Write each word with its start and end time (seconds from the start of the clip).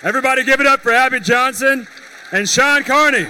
Everybody 0.00 0.44
give 0.44 0.60
it 0.60 0.66
up 0.66 0.78
for 0.78 0.92
Abby 0.92 1.18
Johnson 1.18 1.88
and 2.30 2.48
Shawn 2.48 2.84
Carney. 2.84 3.26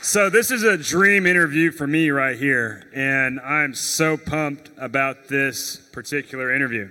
So, 0.00 0.30
this 0.30 0.50
is 0.50 0.62
a 0.62 0.78
dream 0.78 1.26
interview 1.26 1.70
for 1.70 1.86
me 1.86 2.08
right 2.08 2.38
here, 2.38 2.88
and 2.94 3.38
I'm 3.40 3.74
so 3.74 4.16
pumped 4.16 4.70
about 4.78 5.28
this 5.28 5.76
particular 5.76 6.54
interview. 6.54 6.88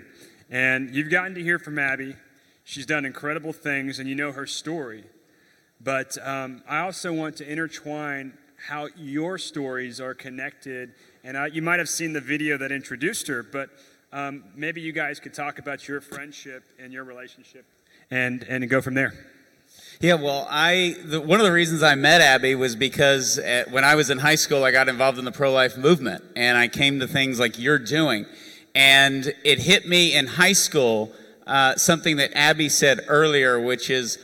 And 0.51 0.93
you've 0.93 1.09
gotten 1.09 1.33
to 1.33 1.41
hear 1.41 1.57
from 1.57 1.79
Abby. 1.79 2.15
She's 2.65 2.85
done 2.85 3.03
incredible 3.03 3.51
things, 3.51 3.97
and 3.97 4.07
you 4.07 4.13
know 4.13 4.31
her 4.31 4.45
story. 4.45 5.05
But 5.81 6.19
um, 6.21 6.61
I 6.69 6.81
also 6.81 7.11
want 7.11 7.35
to 7.37 7.51
intertwine 7.51 8.37
how 8.67 8.89
your 8.95 9.39
stories 9.39 9.99
are 9.99 10.13
connected. 10.13 10.93
And 11.23 11.37
I, 11.37 11.47
you 11.47 11.61
might 11.61 11.79
have 11.79 11.89
seen 11.89 12.13
the 12.13 12.21
video 12.21 12.57
that 12.57 12.71
introduced 12.71 13.27
her, 13.27 13.43
but 13.43 13.69
um, 14.11 14.43
maybe 14.55 14.81
you 14.81 14.91
guys 14.91 15.19
could 15.19 15.33
talk 15.33 15.59
about 15.59 15.87
your 15.87 16.01
friendship 16.01 16.63
and 16.79 16.91
your 16.93 17.03
relationship 17.03 17.65
and, 18.09 18.43
and 18.43 18.67
go 18.69 18.81
from 18.81 18.93
there. 18.93 19.13
Yeah, 20.01 20.15
well, 20.15 20.47
I 20.49 20.95
the, 21.03 21.19
one 21.19 21.39
of 21.39 21.45
the 21.45 21.51
reasons 21.51 21.83
I 21.83 21.95
met 21.95 22.21
Abby 22.21 22.55
was 22.55 22.75
because 22.75 23.37
at, 23.37 23.69
when 23.69 23.83
I 23.83 23.95
was 23.95 24.09
in 24.09 24.17
high 24.17 24.35
school, 24.35 24.63
I 24.63 24.71
got 24.71 24.87
involved 24.87 25.19
in 25.19 25.25
the 25.25 25.31
pro-life 25.31 25.77
movement, 25.77 26.23
and 26.35 26.57
I 26.57 26.69
came 26.69 26.99
to 27.01 27.07
things 27.07 27.39
like 27.39 27.59
you're 27.59 27.77
doing, 27.77 28.25
and 28.73 29.33
it 29.43 29.59
hit 29.59 29.87
me 29.87 30.15
in 30.15 30.25
high 30.25 30.53
school 30.53 31.11
uh, 31.45 31.75
something 31.75 32.15
that 32.17 32.31
Abby 32.33 32.69
said 32.69 33.01
earlier, 33.09 33.59
which 33.59 33.89
is, 33.89 34.17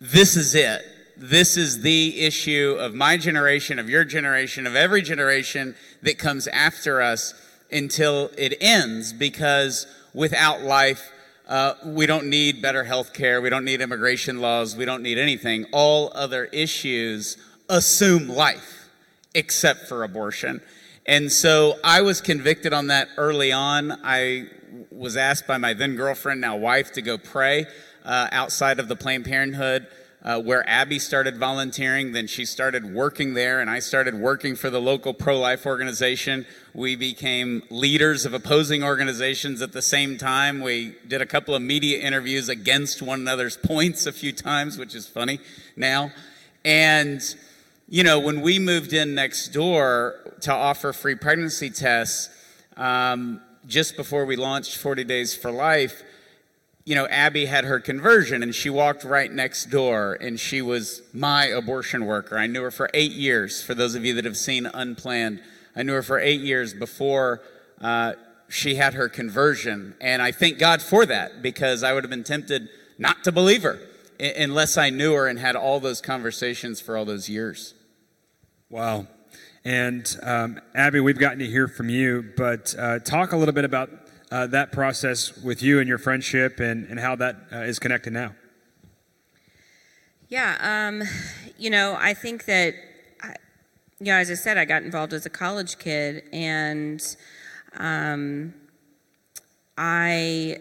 "This 0.00 0.34
is 0.34 0.54
it. 0.54 0.82
This 1.18 1.56
is 1.56 1.82
the 1.82 2.20
issue 2.20 2.76
of 2.78 2.94
my 2.94 3.16
generation, 3.16 3.80
of 3.80 3.90
your 3.90 4.04
generation, 4.04 4.66
of 4.66 4.76
every 4.76 5.02
generation 5.02 5.74
that 6.02 6.16
comes 6.16 6.46
after 6.46 7.02
us 7.02 7.34
until 7.72 8.30
it 8.38 8.56
ends, 8.60 9.12
because 9.12 9.86
without 10.14 10.62
life." 10.62 11.12
Uh, 11.48 11.74
we 11.86 12.04
don't 12.04 12.26
need 12.26 12.60
better 12.60 12.84
health 12.84 13.14
care. 13.14 13.40
We 13.40 13.48
don't 13.48 13.64
need 13.64 13.80
immigration 13.80 14.42
laws. 14.42 14.76
We 14.76 14.84
don't 14.84 15.02
need 15.02 15.16
anything. 15.16 15.64
All 15.72 16.12
other 16.14 16.44
issues 16.44 17.38
assume 17.70 18.28
life, 18.28 18.90
except 19.34 19.88
for 19.88 20.04
abortion. 20.04 20.60
And 21.06 21.32
so 21.32 21.78
I 21.82 22.02
was 22.02 22.20
convicted 22.20 22.74
on 22.74 22.88
that 22.88 23.08
early 23.16 23.50
on. 23.50 23.98
I 24.04 24.48
was 24.90 25.16
asked 25.16 25.46
by 25.46 25.56
my 25.56 25.72
then 25.72 25.96
girlfriend, 25.96 26.42
now 26.42 26.54
wife, 26.54 26.92
to 26.92 27.00
go 27.00 27.16
pray 27.16 27.64
uh, 28.04 28.28
outside 28.30 28.78
of 28.78 28.88
the 28.88 28.96
Planned 28.96 29.24
Parenthood 29.24 29.86
uh, 30.22 30.40
where 30.40 30.68
Abby 30.68 30.98
started 30.98 31.36
volunteering. 31.36 32.12
Then 32.12 32.26
she 32.26 32.44
started 32.44 32.92
working 32.92 33.34
there, 33.34 33.60
and 33.60 33.70
I 33.70 33.78
started 33.78 34.14
working 34.14 34.56
for 34.56 34.70
the 34.70 34.80
local 34.80 35.14
pro 35.14 35.38
life 35.38 35.66
organization. 35.66 36.46
We 36.74 36.96
became 36.96 37.62
leaders 37.70 38.26
of 38.26 38.34
opposing 38.34 38.82
organizations 38.82 39.62
at 39.62 39.72
the 39.72 39.82
same 39.82 40.18
time. 40.18 40.60
We 40.60 40.96
did 41.06 41.22
a 41.22 41.26
couple 41.26 41.54
of 41.54 41.62
media 41.62 42.00
interviews 42.00 42.48
against 42.48 43.02
one 43.02 43.20
another's 43.20 43.56
points 43.62 44.06
a 44.06 44.12
few 44.12 44.32
times, 44.32 44.78
which 44.78 44.94
is 44.94 45.06
funny 45.06 45.40
now. 45.76 46.10
And, 46.64 47.22
you 47.88 48.02
know, 48.02 48.18
when 48.18 48.40
we 48.40 48.58
moved 48.58 48.92
in 48.92 49.14
next 49.14 49.48
door 49.48 50.16
to 50.40 50.52
offer 50.52 50.92
free 50.92 51.14
pregnancy 51.14 51.70
tests, 51.70 52.30
um, 52.76 53.40
just 53.66 53.96
before 53.96 54.24
we 54.24 54.36
launched 54.36 54.76
40 54.78 55.04
Days 55.04 55.34
for 55.36 55.50
Life, 55.50 56.02
you 56.88 56.94
know, 56.94 57.06
Abby 57.08 57.44
had 57.44 57.66
her 57.66 57.80
conversion 57.80 58.42
and 58.42 58.54
she 58.54 58.70
walked 58.70 59.04
right 59.04 59.30
next 59.30 59.66
door 59.66 60.16
and 60.22 60.40
she 60.40 60.62
was 60.62 61.02
my 61.12 61.44
abortion 61.44 62.06
worker. 62.06 62.38
I 62.38 62.46
knew 62.46 62.62
her 62.62 62.70
for 62.70 62.88
eight 62.94 63.12
years. 63.12 63.62
For 63.62 63.74
those 63.74 63.94
of 63.94 64.06
you 64.06 64.14
that 64.14 64.24
have 64.24 64.38
seen 64.38 64.64
Unplanned, 64.64 65.42
I 65.76 65.82
knew 65.82 65.92
her 65.92 66.02
for 66.02 66.18
eight 66.18 66.40
years 66.40 66.72
before 66.72 67.42
uh, 67.82 68.14
she 68.48 68.76
had 68.76 68.94
her 68.94 69.10
conversion. 69.10 69.96
And 70.00 70.22
I 70.22 70.32
thank 70.32 70.58
God 70.58 70.80
for 70.80 71.04
that 71.04 71.42
because 71.42 71.82
I 71.82 71.92
would 71.92 72.04
have 72.04 72.10
been 72.10 72.24
tempted 72.24 72.70
not 72.96 73.22
to 73.24 73.32
believe 73.32 73.64
her 73.64 73.78
unless 74.18 74.78
I 74.78 74.88
knew 74.88 75.12
her 75.12 75.26
and 75.26 75.38
had 75.38 75.56
all 75.56 75.80
those 75.80 76.00
conversations 76.00 76.80
for 76.80 76.96
all 76.96 77.04
those 77.04 77.28
years. 77.28 77.74
Wow. 78.70 79.08
And 79.62 80.18
um, 80.22 80.58
Abby, 80.74 81.00
we've 81.00 81.18
gotten 81.18 81.40
to 81.40 81.46
hear 81.46 81.68
from 81.68 81.90
you, 81.90 82.32
but 82.34 82.74
uh, 82.78 83.00
talk 83.00 83.32
a 83.32 83.36
little 83.36 83.52
bit 83.52 83.66
about 83.66 84.07
uh, 84.30 84.46
that 84.48 84.72
process 84.72 85.36
with 85.42 85.62
you 85.62 85.80
and 85.80 85.88
your 85.88 85.98
friendship 85.98 86.60
and, 86.60 86.86
and 86.88 87.00
how 87.00 87.16
that 87.16 87.36
uh, 87.52 87.56
is 87.58 87.78
connected 87.78 88.12
now. 88.12 88.34
Yeah, 90.28 90.56
um, 90.60 91.02
you 91.56 91.70
know, 91.70 91.96
I 91.98 92.12
think 92.12 92.44
that, 92.44 92.74
I, 93.22 93.34
you 93.98 94.06
know, 94.06 94.16
as 94.16 94.30
I 94.30 94.34
said, 94.34 94.58
I 94.58 94.66
got 94.66 94.82
involved 94.82 95.14
as 95.14 95.24
a 95.24 95.30
college 95.30 95.78
kid, 95.78 96.24
and 96.32 97.02
um, 97.78 98.52
I, 99.78 100.58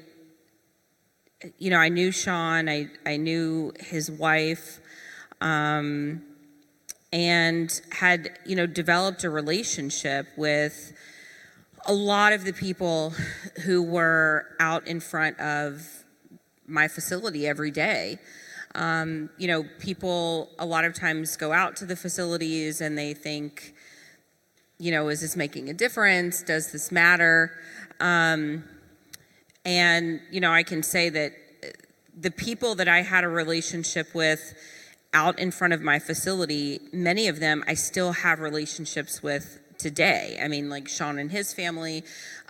you 1.57 1.69
know, 1.69 1.79
I 1.79 1.89
knew 1.89 2.11
Shawn, 2.11 2.69
I, 2.69 2.89
I 3.05 3.17
knew 3.17 3.73
his 3.77 4.09
wife, 4.09 4.79
um, 5.41 6.21
and 7.11 7.81
had, 7.91 8.39
you 8.45 8.55
know, 8.55 8.65
developed 8.65 9.25
a 9.25 9.29
relationship 9.29 10.27
with 10.37 10.93
a 11.87 11.93
lot 11.93 12.33
of 12.33 12.43
the 12.43 12.51
people 12.51 13.11
who 13.63 13.81
were 13.81 14.45
out 14.59 14.85
in 14.87 14.99
front 14.99 15.39
of 15.39 16.03
my 16.67 16.87
facility 16.89 17.47
every 17.47 17.71
day. 17.71 18.19
Um, 18.75 19.29
you 19.37 19.47
know, 19.47 19.63
people 19.79 20.49
a 20.59 20.65
lot 20.65 20.83
of 20.83 20.93
times 20.93 21.37
go 21.37 21.53
out 21.53 21.77
to 21.77 21.85
the 21.85 21.95
facilities 21.95 22.81
and 22.81 22.97
they 22.97 23.13
think, 23.13 23.73
you 24.77 24.91
know, 24.91 25.07
is 25.07 25.21
this 25.21 25.35
making 25.37 25.69
a 25.69 25.73
difference? 25.73 26.43
Does 26.43 26.71
this 26.73 26.91
matter? 26.91 27.53
Um, 28.01 28.65
and, 29.65 30.19
you 30.29 30.41
know, 30.41 30.51
I 30.51 30.63
can 30.63 30.83
say 30.83 31.09
that 31.09 31.31
the 32.19 32.31
people 32.31 32.75
that 32.75 32.87
I 32.87 33.01
had 33.01 33.23
a 33.23 33.29
relationship 33.29 34.13
with 34.13 34.53
out 35.13 35.39
in 35.39 35.51
front 35.51 35.73
of 35.73 35.81
my 35.81 35.99
facility, 35.99 36.81
many 36.91 37.27
of 37.27 37.39
them 37.39 37.63
I 37.65 37.75
still 37.75 38.11
have 38.11 38.39
relationships 38.39 39.23
with 39.23 39.59
today. 39.77 40.39
I 40.41 40.47
mean, 40.47 40.69
like 40.69 40.87
Shawn 40.87 41.19
and 41.19 41.31
his 41.31 41.53
family. 41.53 42.03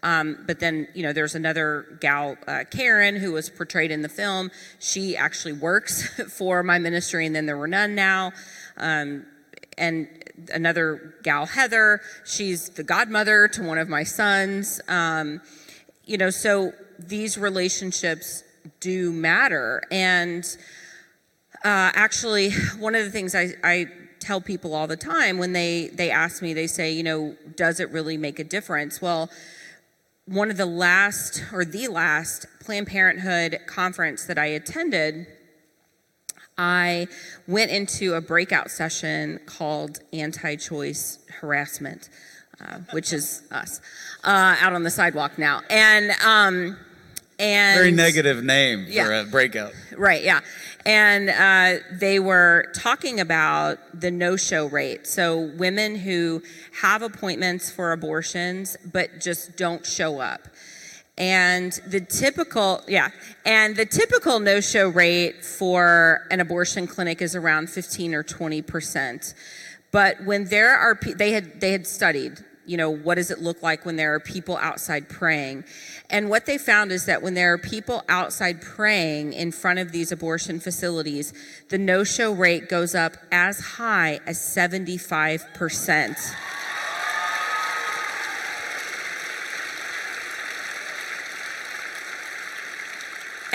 Um, 0.03 0.43
but 0.45 0.59
then, 0.59 0.87
you 0.93 1.03
know, 1.03 1.13
there's 1.13 1.35
another 1.35 1.97
gal, 1.99 2.37
uh, 2.47 2.63
Karen, 2.69 3.15
who 3.15 3.33
was 3.33 3.49
portrayed 3.49 3.91
in 3.91 4.01
the 4.01 4.09
film. 4.09 4.51
She 4.79 5.17
actually 5.17 5.53
works 5.53 6.07
for 6.37 6.63
my 6.63 6.79
ministry, 6.79 7.25
and 7.25 7.35
then 7.35 7.45
there 7.45 7.57
were 7.57 7.67
none 7.67 7.95
now. 7.95 8.31
Um, 8.77 9.25
and 9.77 10.07
another 10.53 11.15
gal, 11.23 11.45
Heather, 11.45 12.01
she's 12.25 12.69
the 12.69 12.83
godmother 12.83 13.47
to 13.49 13.63
one 13.63 13.77
of 13.77 13.89
my 13.89 14.03
sons. 14.03 14.81
Um, 14.87 15.41
you 16.05 16.17
know, 16.17 16.29
so 16.29 16.73
these 16.99 17.37
relationships 17.37 18.43
do 18.79 19.11
matter. 19.11 19.83
And 19.91 20.43
uh, 21.63 21.91
actually, 21.93 22.51
one 22.79 22.95
of 22.95 23.03
the 23.03 23.11
things 23.11 23.35
I, 23.35 23.53
I 23.63 23.87
tell 24.19 24.41
people 24.41 24.73
all 24.73 24.87
the 24.87 24.97
time. 24.97 25.37
When 25.37 25.53
they 25.53 25.87
they 25.93 26.11
ask 26.11 26.41
me 26.41 26.53
they 26.53 26.67
say 26.67 26.91
you 26.91 27.03
know 27.03 27.35
does 27.55 27.79
it 27.79 27.91
really 27.91 28.17
make 28.17 28.39
a 28.39 28.43
difference? 28.43 29.01
Well 29.01 29.29
one 30.25 30.51
of 30.51 30.57
the 30.57 30.65
last 30.65 31.41
or 31.53 31.63
the 31.63 31.87
last 31.87 32.45
planned 32.59 32.87
parenthood 32.87 33.57
conference 33.65 34.25
that 34.25 34.37
i 34.37 34.45
attended 34.45 35.25
i 36.57 37.07
went 37.47 37.71
into 37.71 38.13
a 38.13 38.19
breakout 38.19 38.69
session 38.69 39.39
called 39.45 39.99
anti-choice 40.11 41.19
harassment 41.39 42.09
uh, 42.59 42.79
which 42.91 43.13
is 43.13 43.43
us 43.51 43.81
uh, 44.23 44.55
out 44.59 44.73
on 44.73 44.83
the 44.83 44.89
sidewalk 44.89 45.37
now. 45.37 45.61
And 45.69 46.11
um, 46.25 46.77
and 47.39 47.77
very 47.77 47.91
negative 47.91 48.43
name 48.43 48.85
for 48.85 49.13
a 49.13 49.23
breakout 49.25 49.73
right 49.97 50.23
yeah. 50.23 50.41
And 50.85 51.29
uh, 51.29 51.83
they 51.91 52.19
were 52.19 52.67
talking 52.73 53.19
about 53.19 53.79
the 53.93 54.09
no-show 54.09 54.67
rate. 54.67 55.05
So 55.05 55.51
women 55.57 55.95
who 55.95 56.41
have 56.81 57.01
appointments 57.01 57.69
for 57.69 57.91
abortions 57.91 58.77
but 58.93 59.19
just 59.19 59.57
don't 59.57 59.85
show 59.85 60.19
up. 60.19 60.47
And 61.17 61.73
the 61.87 61.99
typical 61.99 62.83
yeah 62.87 63.09
and 63.45 63.75
the 63.75 63.85
typical 63.85 64.39
no-show 64.39 64.89
rate 64.89 65.43
for 65.43 66.27
an 66.29 66.39
abortion 66.39 66.87
clinic 66.87 67.21
is 67.21 67.35
around 67.35 67.69
15 67.69 68.13
or 68.13 68.23
20 68.23 68.61
percent. 68.61 69.33
But 69.91 70.23
when 70.25 70.45
there 70.45 70.75
are 70.75 70.97
they 71.15 71.31
had 71.31 71.59
they 71.59 71.71
had 71.71 71.87
studied 71.87 72.43
you 72.67 72.77
know, 72.77 72.89
what 72.89 73.15
does 73.15 73.31
it 73.31 73.39
look 73.39 73.63
like 73.63 73.85
when 73.85 73.95
there 73.95 74.13
are 74.13 74.19
people 74.19 74.57
outside 74.57 75.09
praying? 75.09 75.63
And 76.09 76.29
what 76.29 76.45
they 76.45 76.57
found 76.57 76.91
is 76.91 77.05
that 77.05 77.21
when 77.21 77.33
there 77.33 77.53
are 77.53 77.57
people 77.57 78.03
outside 78.09 78.61
praying 78.61 79.33
in 79.33 79.51
front 79.51 79.79
of 79.79 79.91
these 79.91 80.11
abortion 80.11 80.59
facilities, 80.59 81.33
the 81.69 81.77
no 81.77 82.03
show 82.03 82.31
rate 82.31 82.69
goes 82.69 82.93
up 82.93 83.17
as 83.31 83.59
high 83.59 84.19
as 84.25 84.37
75%. 84.37 86.35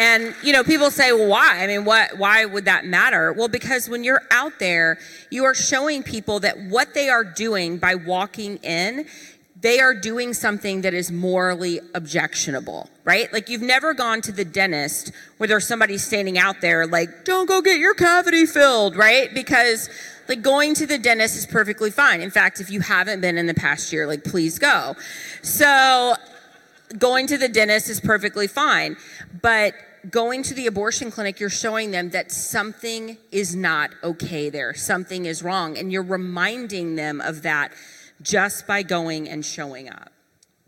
And 0.02 0.34
you 0.42 0.52
know, 0.52 0.64
people 0.64 0.90
say, 0.90 1.12
"Well, 1.12 1.28
why? 1.28 1.62
I 1.62 1.66
mean, 1.68 1.84
what? 1.84 2.18
Why 2.18 2.44
would 2.44 2.64
that 2.64 2.84
matter?" 2.84 3.32
Well, 3.32 3.46
because 3.46 3.88
when 3.88 4.02
you're 4.02 4.22
out 4.32 4.58
there, 4.58 4.98
you 5.30 5.44
are 5.44 5.54
showing 5.54 6.02
people 6.02 6.40
that 6.40 6.58
what 6.58 6.92
they 6.92 7.08
are 7.08 7.22
doing 7.22 7.78
by 7.78 7.94
walking 7.94 8.56
in 8.58 9.06
they 9.62 9.78
are 9.78 9.94
doing 9.94 10.34
something 10.34 10.80
that 10.80 10.92
is 10.92 11.12
morally 11.12 11.80
objectionable, 11.94 12.90
right? 13.04 13.32
Like 13.32 13.48
you've 13.48 13.62
never 13.62 13.94
gone 13.94 14.20
to 14.22 14.32
the 14.32 14.44
dentist 14.44 15.12
where 15.36 15.46
there's 15.46 15.68
somebody 15.68 15.98
standing 15.98 16.36
out 16.36 16.60
there 16.60 16.84
like, 16.84 17.24
don't 17.24 17.46
go 17.46 17.62
get 17.62 17.78
your 17.78 17.94
cavity 17.94 18.44
filled, 18.44 18.96
right? 18.96 19.32
Because 19.32 19.88
like 20.28 20.42
going 20.42 20.74
to 20.74 20.86
the 20.86 20.98
dentist 20.98 21.36
is 21.36 21.46
perfectly 21.46 21.92
fine. 21.92 22.20
In 22.20 22.30
fact, 22.32 22.60
if 22.60 22.70
you 22.70 22.80
haven't 22.80 23.20
been 23.20 23.38
in 23.38 23.46
the 23.46 23.54
past 23.54 23.92
year, 23.92 24.08
like 24.08 24.24
please 24.24 24.58
go. 24.58 24.96
So 25.42 26.16
going 26.98 27.28
to 27.28 27.38
the 27.38 27.48
dentist 27.48 27.88
is 27.88 28.00
perfectly 28.00 28.48
fine. 28.48 28.96
But 29.42 29.74
going 30.10 30.42
to 30.44 30.54
the 30.54 30.66
abortion 30.66 31.10
clinic, 31.10 31.40
you're 31.40 31.50
showing 31.50 31.90
them 31.90 32.10
that 32.10 32.32
something 32.32 33.16
is 33.30 33.54
not 33.54 33.90
okay 34.02 34.50
there, 34.50 34.74
something 34.74 35.26
is 35.26 35.42
wrong. 35.42 35.78
And 35.78 35.92
you're 35.92 36.02
reminding 36.02 36.96
them 36.96 37.20
of 37.20 37.42
that 37.42 37.72
just 38.20 38.66
by 38.66 38.82
going 38.82 39.28
and 39.28 39.44
showing 39.44 39.88
up. 39.88 40.12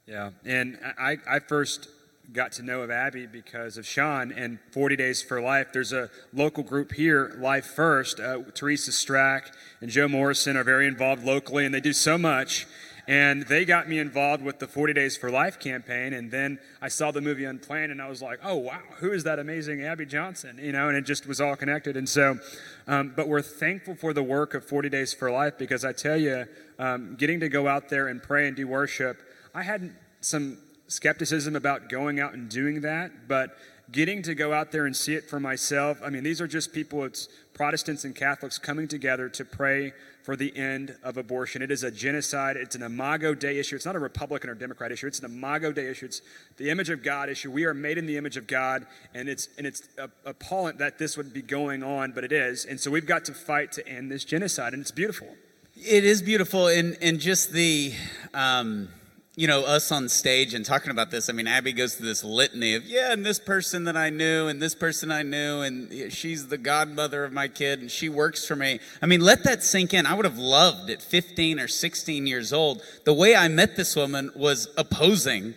Yeah, 0.07 0.31
and 0.45 0.79
I, 0.99 1.19
I 1.29 1.39
first 1.39 1.89
got 2.33 2.53
to 2.53 2.63
know 2.63 2.83
of 2.83 2.91
Abby 2.91 3.27
because 3.27 3.77
of 3.79 3.87
Shawn 3.87 4.33
and 4.33 4.59
40 4.73 4.97
Days 4.97 5.23
for 5.23 5.41
Life. 5.41 5.69
There's 5.73 5.93
a 5.93 6.11
local 6.33 6.63
group 6.63 6.93
here, 6.93 7.37
Life 7.39 7.67
First. 7.67 8.19
Uh, 8.19 8.43
Teresa 8.55 8.91
Strack 8.91 9.53
and 9.81 9.91
Joe 9.91 10.09
Morrison 10.09 10.57
are 10.57 10.65
very 10.65 10.87
involved 10.87 11.25
locally, 11.25 11.65
and 11.65 11.75
they 11.75 11.81
do 11.81 11.93
so 11.93 12.19
much. 12.19 12.67
And 13.07 13.43
they 13.43 13.65
got 13.65 13.89
me 13.89 13.99
involved 13.99 14.43
with 14.43 14.59
the 14.59 14.67
40 14.67 14.95
Days 14.95 15.17
for 15.17 15.31
Life 15.31 15.59
campaign. 15.59 16.15
And 16.15 16.31
then 16.31 16.59
I 16.81 16.89
saw 16.89 17.11
the 17.11 17.21
movie 17.21 17.45
Unplanned, 17.45 17.93
and 17.93 18.01
I 18.01 18.09
was 18.09 18.23
like, 18.23 18.41
oh, 18.43 18.57
wow, 18.57 18.81
who 18.97 19.13
is 19.13 19.25
that 19.25 19.39
amazing 19.39 19.83
Abby 19.83 20.07
Johnson? 20.07 20.59
You 20.61 20.73
know, 20.73 20.89
and 20.89 20.97
it 20.97 21.03
just 21.03 21.27
was 21.27 21.41
all 21.41 21.55
connected. 21.55 21.97
And 21.97 22.09
so, 22.09 22.39
um, 22.87 23.13
but 23.15 23.29
we're 23.29 23.43
thankful 23.43 23.95
for 23.95 24.13
the 24.13 24.23
work 24.23 24.55
of 24.55 24.65
40 24.65 24.89
Days 24.89 25.13
for 25.13 25.31
Life 25.31 25.59
because 25.59 25.85
I 25.85 25.93
tell 25.93 26.17
you, 26.17 26.47
um, 26.79 27.17
getting 27.17 27.41
to 27.41 27.49
go 27.49 27.69
out 27.69 27.89
there 27.89 28.09
and 28.09 28.23
pray 28.23 28.49
and 28.49 28.57
do 28.57 28.67
worship, 28.67 29.21
I 29.55 29.63
had 29.63 29.95
some 30.21 30.59
skepticism 30.89 31.57
about 31.57 31.89
going 31.89 32.21
out 32.21 32.35
and 32.35 32.49
doing 32.49 32.81
that, 32.83 33.29
but 33.29 33.57
getting 33.91 34.23
to 34.23 34.35
go 34.35 34.53
out 34.53 34.73
there 34.73 34.87
and 34.87 34.97
see 34.97 35.15
it 35.15 35.29
for 35.29 35.39
myself. 35.39 36.01
I 36.03 36.11
mean, 36.11 36.25
these 36.25 36.41
are 36.41 36.47
just 36.47 36.73
people, 36.73 37.05
it's 37.05 37.29
Protestants 37.53 38.05
and 38.05 38.15
Catholics 38.15 38.59
coming 38.59 38.89
together 38.89 39.29
to 39.29 39.45
pray 39.45 39.93
for 40.25 40.37
the 40.37 40.57
end 40.57 40.97
of 41.03 41.19
abortion. 41.19 41.61
It 41.61 41.71
is 41.71 41.83
a 41.83 41.91
genocide. 41.91 42.57
It's 42.57 42.75
an 42.75 42.83
Imago 42.83 43.35
Dei 43.35 43.59
issue. 43.59 43.77
It's 43.77 43.85
not 43.85 43.95
a 43.95 43.99
Republican 43.99 44.49
or 44.49 44.55
Democrat 44.55 44.91
issue. 44.91 45.07
It's 45.07 45.19
an 45.19 45.27
Imago 45.27 45.71
Dei 45.71 45.91
issue. 45.91 46.07
It's 46.07 46.23
the 46.57 46.71
image 46.71 46.89
of 46.89 47.03
God 47.03 47.29
issue. 47.29 47.51
We 47.51 47.67
are 47.67 47.75
made 47.75 47.99
in 47.99 48.07
the 48.07 48.17
image 48.17 48.39
of 48.39 48.47
God, 48.47 48.87
and 49.13 49.29
it's 49.29 49.51
and 49.59 49.67
it's 49.67 49.87
appalling 50.25 50.79
that 50.79 50.99
this 50.99 51.19
would 51.19 51.35
be 51.35 51.43
going 51.43 51.83
on, 51.83 52.13
but 52.13 52.25
it 52.25 52.33
is. 52.33 52.65
And 52.65 52.81
so 52.81 52.91
we've 52.91 53.07
got 53.07 53.27
to 53.27 53.35
fight 53.35 53.71
to 53.73 53.87
end 53.87 54.11
this 54.11 54.25
genocide, 54.25 54.73
and 54.73 54.81
it's 54.81 54.91
beautiful. 54.91 55.29
It 55.77 56.05
is 56.05 56.23
beautiful, 56.23 56.69
and 56.69 56.97
and 57.03 57.21
just 57.21 57.53
the. 57.53 57.93
Um 58.33 58.89
you 59.37 59.49
know, 59.49 59.65
us 59.65 59.91
on 59.91 60.09
stage 60.09 60.55
and 60.55 60.65
talking 60.65 60.91
about 60.91 61.11
this, 61.11 61.29
I 61.29 61.33
mean, 61.33 61.49
Abby 61.49 61.73
goes 61.73 61.97
through 61.97 62.07
this 62.07 62.23
litany 62.23 62.75
of, 62.75 62.87
yeah, 62.87 63.13
and 63.13 63.27
this 63.27 63.41
person 63.41 63.85
that 63.85 63.97
I 63.97 64.11
knew, 64.11 64.47
and 64.47 64.63
this 64.63 64.77
person 64.77 65.11
I 65.11 65.23
knew, 65.23 65.61
and 65.61 66.13
she's 66.13 66.47
the 66.47 66.59
godmother 66.59 67.25
of 67.25 67.33
my 67.33 67.49
kid, 67.49 67.81
and 67.81 67.91
she 67.91 68.09
works 68.09 68.47
for 68.47 68.55
me. 68.55 68.79
I 69.03 69.07
mean, 69.07 69.21
let 69.21 69.43
that 69.43 69.65
sink 69.65 69.93
in. 69.93 70.07
I 70.07 70.15
would 70.15 70.25
have 70.25 70.39
loved 70.39 70.89
at 70.89 71.03
15 71.03 71.59
or 71.59 71.67
16 71.67 72.27
years 72.29 72.53
old. 72.53 72.83
The 73.05 73.15
way 73.15 73.35
I 73.35 73.49
met 73.49 73.75
this 73.75 73.97
woman 73.97 74.31
was 74.37 74.69
opposing 74.77 75.55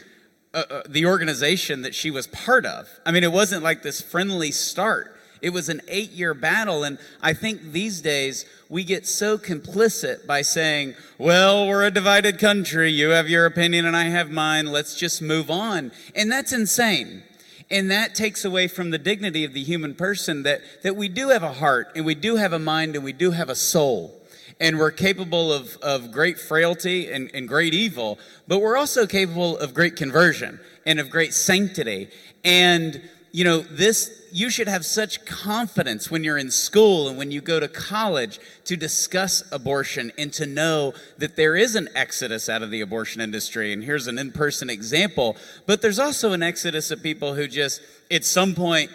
uh, 0.56 0.64
uh, 0.70 0.82
the 0.90 1.06
organization 1.06 1.84
that 1.84 1.94
she 1.94 2.10
was 2.10 2.26
part 2.26 2.66
of. 2.66 2.90
I 3.06 3.12
mean, 3.12 3.24
it 3.24 3.32
wasn't 3.32 3.62
like 3.62 3.84
this 3.84 4.02
friendly 4.02 4.50
start. 4.52 5.17
It 5.42 5.52
was 5.52 5.70
an 5.70 5.82
eight 5.88 6.12
year 6.12 6.34
battle. 6.34 6.84
And 6.84 6.98
I 7.22 7.34
think 7.34 7.72
these 7.72 8.02
days 8.02 8.46
we 8.70 8.84
get 8.84 9.08
so 9.08 9.38
complicit 9.38 10.26
by 10.26 10.42
saying, 10.42 10.96
well, 11.18 11.68
we're 11.68 11.86
a 11.86 11.92
divided 11.92 12.40
country. 12.40 12.92
You 12.92 13.10
have 13.10 13.30
your 13.30 13.46
opinion 13.46 13.86
and 13.86 13.96
I 13.96 14.06
have 14.06 14.30
mine. 14.30 14.68
Let's 14.68 14.96
just 14.96 15.22
move 15.22 15.50
on. 15.50 15.92
And 16.16 16.32
that's 16.32 16.54
insane. 16.54 17.24
And 17.70 17.92
that 17.92 18.16
takes 18.16 18.46
away 18.46 18.68
from 18.68 18.92
the 18.92 18.98
dignity 18.98 19.44
of 19.44 19.54
the 19.54 19.64
human 19.64 19.94
person 19.94 20.44
that, 20.44 20.62
that 20.84 20.96
we 20.96 21.10
do 21.10 21.30
have 21.30 21.44
a 21.44 21.54
heart 21.54 21.92
and 21.96 22.06
we 22.06 22.16
do 22.16 22.38
have 22.38 22.54
a 22.54 22.60
mind 22.60 22.96
and 22.96 23.04
we 23.04 23.14
do 23.14 23.32
have 23.32 23.50
a 23.50 23.56
soul. 23.56 24.14
And 24.60 24.80
we're 24.80 24.92
capable 24.92 25.54
of, 25.54 25.78
of 25.84 26.12
great 26.12 26.40
frailty 26.40 27.12
and, 27.12 27.30
and 27.34 27.48
great 27.48 27.76
evil, 27.76 28.18
but 28.48 28.60
we're 28.60 28.78
also 28.78 29.06
capable 29.06 29.56
of 29.58 29.74
great 29.74 29.96
conversion 29.96 30.60
and 30.84 31.00
of 31.00 31.12
great 31.12 31.34
sanctity. 31.34 32.10
And 32.44 33.08
you 33.32 33.44
know, 33.44 33.60
this, 33.60 34.27
you 34.32 34.50
should 34.50 34.68
have 34.68 34.86
such 34.86 35.26
confidence 35.26 36.12
when 36.12 36.24
you're 36.24 36.38
in 36.38 36.52
school 36.52 37.08
and 37.08 37.18
when 37.18 37.32
you 37.32 37.42
go 37.42 37.60
to 37.60 37.68
college 37.68 38.40
to 38.66 38.76
discuss 38.76 39.44
abortion 39.52 40.12
and 40.18 40.32
to 40.34 40.46
know 40.46 40.94
that 41.18 41.36
there 41.36 41.56
is 41.56 41.76
an 41.76 41.90
exodus 41.96 42.50
out 42.50 42.62
of 42.62 42.72
the 42.72 42.82
abortion 42.82 43.22
industry. 43.22 43.74
And 43.74 43.84
here's 43.84 44.08
an 44.08 44.18
in 44.18 44.32
person 44.32 44.70
example, 44.70 45.38
but 45.66 45.82
there's 45.82 46.00
also 46.00 46.34
an 46.34 46.44
exodus 46.44 46.92
of 46.92 47.02
people 47.02 47.34
who 47.36 47.48
just, 47.48 47.82
at 48.12 48.26
some 48.26 48.56
point, 48.56 48.92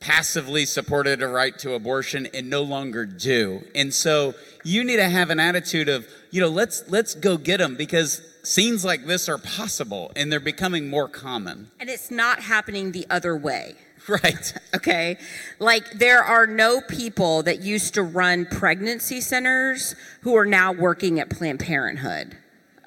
passively 0.00 0.66
supported 0.66 1.22
a 1.22 1.28
right 1.28 1.58
to 1.58 1.72
abortion 1.72 2.26
and 2.34 2.50
no 2.50 2.62
longer 2.62 3.06
do. 3.06 3.64
And 3.74 3.92
so 3.92 4.34
you 4.62 4.84
need 4.84 4.96
to 4.96 5.08
have 5.08 5.30
an 5.30 5.40
attitude 5.40 5.88
of, 5.88 6.06
you 6.30 6.40
know, 6.40 6.48
let's 6.48 6.88
let's 6.88 7.14
go 7.14 7.36
get 7.36 7.58
them 7.58 7.76
because 7.76 8.20
scenes 8.42 8.84
like 8.84 9.06
this 9.06 9.28
are 9.28 9.38
possible 9.38 10.12
and 10.14 10.30
they're 10.30 10.38
becoming 10.38 10.88
more 10.88 11.08
common. 11.08 11.70
And 11.80 11.88
it's 11.88 12.10
not 12.10 12.40
happening 12.40 12.92
the 12.92 13.06
other 13.10 13.36
way. 13.36 13.74
Right. 14.22 14.52
Okay. 14.74 15.18
Like 15.58 15.90
there 15.90 16.22
are 16.22 16.46
no 16.46 16.80
people 16.80 17.42
that 17.42 17.60
used 17.60 17.94
to 17.94 18.04
run 18.04 18.46
pregnancy 18.46 19.20
centers 19.20 19.96
who 20.20 20.36
are 20.36 20.46
now 20.46 20.72
working 20.72 21.18
at 21.18 21.28
Planned 21.28 21.58
Parenthood. 21.58 22.36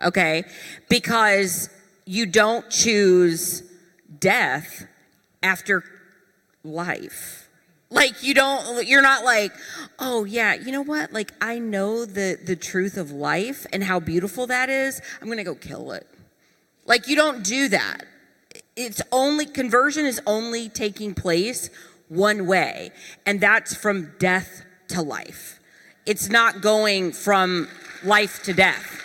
Okay. 0.01 0.45
Because 0.87 1.69
you 2.05 2.25
don't 2.25 2.69
choose 2.69 3.63
death 4.19 4.87
after 5.43 5.83
life. 6.63 7.49
Like 7.89 8.23
you 8.23 8.33
don't 8.33 8.87
you're 8.87 9.01
not 9.01 9.25
like, 9.25 9.51
"Oh 9.97 10.23
yeah, 10.23 10.53
you 10.53 10.71
know 10.71 10.83
what? 10.83 11.11
Like 11.11 11.33
I 11.41 11.57
know 11.59 12.05
the 12.05 12.37
the 12.43 12.55
truth 12.55 12.97
of 12.97 13.11
life 13.11 13.65
and 13.73 13.83
how 13.83 13.99
beautiful 13.99 14.45
that 14.47 14.69
is. 14.69 15.01
I'm 15.19 15.27
going 15.27 15.39
to 15.39 15.43
go 15.43 15.55
kill 15.55 15.91
it." 15.91 16.07
Like 16.85 17.07
you 17.07 17.15
don't 17.15 17.43
do 17.43 17.67
that. 17.69 18.05
It's 18.75 19.01
only 19.11 19.45
conversion 19.45 20.05
is 20.05 20.21
only 20.25 20.69
taking 20.69 21.13
place 21.13 21.69
one 22.07 22.47
way, 22.47 22.91
and 23.25 23.39
that's 23.39 23.75
from 23.75 24.13
death 24.19 24.63
to 24.89 25.01
life. 25.01 25.59
It's 26.05 26.29
not 26.29 26.61
going 26.61 27.11
from 27.11 27.67
life 28.03 28.43
to 28.43 28.53
death. 28.53 28.99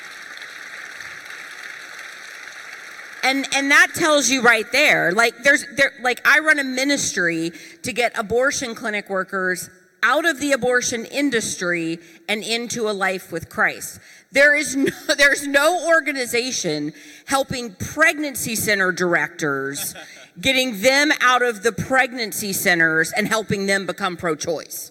and 3.24 3.46
and 3.54 3.70
that 3.70 3.88
tells 3.94 4.28
you 4.28 4.42
right 4.42 4.70
there 4.70 5.10
like 5.10 5.34
there's 5.42 5.64
there 5.76 5.92
like 6.02 6.20
i 6.28 6.38
run 6.38 6.58
a 6.58 6.64
ministry 6.64 7.50
to 7.82 7.92
get 7.92 8.16
abortion 8.18 8.74
clinic 8.74 9.08
workers 9.08 9.70
out 10.04 10.26
of 10.26 10.38
the 10.38 10.52
abortion 10.52 11.06
industry 11.06 11.98
and 12.28 12.42
into 12.44 12.88
a 12.88 12.92
life 12.92 13.32
with 13.32 13.48
christ. 13.48 13.98
There 14.30 14.54
is 14.54 14.76
no 14.76 14.92
there's 15.16 15.46
no 15.46 15.88
organization 15.88 16.92
helping 17.26 17.74
pregnancy 17.74 18.54
center 18.54 18.92
directors 18.92 19.94
getting 20.40 20.82
them 20.82 21.10
out 21.20 21.42
of 21.42 21.62
the 21.62 21.72
pregnancy 21.72 22.52
centers 22.52 23.12
and 23.12 23.26
helping 23.26 23.66
them 23.66 23.86
become 23.86 24.16
pro-choice. 24.16 24.90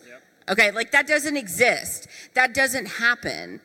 Okay 0.49 0.71
like 0.71 0.91
that 0.91 1.07
doesn't 1.07 1.37
exist. 1.37 2.07
That 2.33 2.53
doesn't 2.53 2.87
happen 2.87 3.61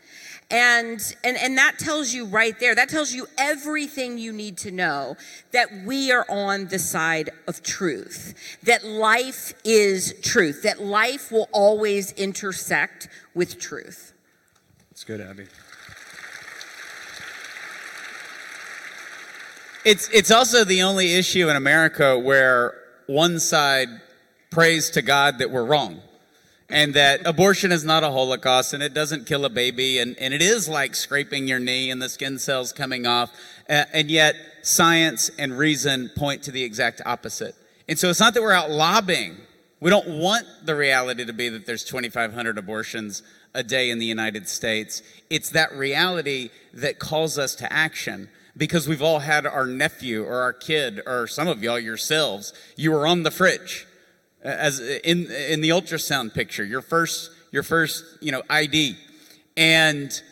and, 0.51 1.15
and, 1.25 1.37
and 1.37 1.59
that 1.59 1.79
tells 1.79 2.15
you 2.15 2.25
right 2.25 2.59
there, 2.59 2.75
that 2.75 2.89
tells 2.89 3.13
you 3.13 3.27
everything 3.37 4.17
you 4.17 4.33
need 4.33 4.57
to 4.59 4.71
know 4.71 5.17
that 5.53 5.69
we 5.85 6.11
are 6.11 6.25
on 6.31 6.69
the 6.69 6.79
side 6.79 7.31
of 7.47 7.63
truth, 7.63 8.59
that 8.63 8.83
life 8.85 9.53
is 9.63 10.15
truth, 10.23 10.63
that 10.63 10.81
life 10.81 11.31
will 11.31 11.51
always 11.53 12.13
intersect 12.13 13.09
with 13.35 13.59
truth. 13.59 14.15
That's 14.91 15.05
good, 15.05 15.21
Abby. 15.21 15.47
It's, 19.85 20.09
it's 20.09 20.31
also 20.31 20.65
the 20.65 20.83
only 20.83 21.15
issue 21.15 21.51
in 21.51 21.57
America 21.57 22.19
where 22.19 22.75
one 23.07 23.39
side 23.39 23.89
prays 24.51 24.91
to 24.91 25.03
God 25.03 25.39
that 25.39 25.51
we're 25.51 25.65
wrong 25.65 26.01
and 26.71 26.95
that 26.95 27.27
abortion 27.27 27.73
is 27.73 27.85
not 27.85 28.05
a 28.05 28.11
holocaust 28.11 28.73
and 28.73 28.83
it 28.83 28.93
doesn't 28.93 29.27
kill 29.27 29.45
a 29.45 29.51
baby 29.51 29.99
and, 29.99 30.17
and 30.19 30.35
it 30.35 30.43
is 30.43 30.69
like 30.69 30.95
scraping 30.95 31.49
your 31.49 31.59
knee 31.59 31.91
and 31.91 32.01
the 32.01 32.09
skin 32.09 32.39
cells 32.39 32.73
coming 32.73 33.07
off 33.07 33.31
uh, 33.71 33.85
and 33.93 34.11
yet 34.11 34.35
science 34.63 35.31
and 35.39 35.57
reason 35.57 36.11
point 36.17 36.43
to 36.43 36.51
the 36.51 36.63
exact 36.63 37.01
opposite. 37.07 37.55
And 37.89 37.99
so 37.99 38.11
it's 38.11 38.21
not 38.21 38.35
that 38.35 38.43
we're 38.43 38.53
out 38.53 38.71
lobbying 38.71 39.39
we 39.81 39.91
don't 39.91 40.09
want 40.09 40.45
the 40.65 40.75
reality 40.75 41.25
to 41.25 41.33
be 41.33 41.49
that 41.51 41.67
there's 41.67 41.85
2500 41.85 42.59
abortions 42.59 43.23
a 43.55 43.63
day 43.63 43.91
in 43.91 43.99
the 43.99 44.07
united 44.07 44.49
states. 44.49 45.03
It's 45.31 45.51
that 45.51 45.73
reality 45.73 46.51
that 46.75 46.99
calls 46.99 47.39
us 47.39 47.55
to 47.57 47.73
action 47.73 48.29
because 48.57 48.89
we've 48.89 49.03
all 49.03 49.21
had 49.21 49.47
our 49.47 49.67
nephew 49.67 50.25
or 50.25 50.41
our 50.43 50.53
kid 50.53 51.01
or 51.07 51.29
some 51.29 51.47
of 51.47 51.63
y'all 51.63 51.79
yourselves. 51.79 52.53
You 52.77 52.91
were 52.91 53.07
on 53.07 53.23
the 53.23 53.31
fridge 53.31 53.87
as 54.43 54.81
in 54.81 55.31
in 55.31 55.61
the 55.61 55.71
ultrasound 55.71 56.35
picture, 56.35 56.65
your 56.65 56.83
first 56.83 57.31
your 57.51 57.63
first 57.63 58.05
you 58.21 58.33
know 58.33 58.43
ID, 58.51 58.97
and 59.57 60.23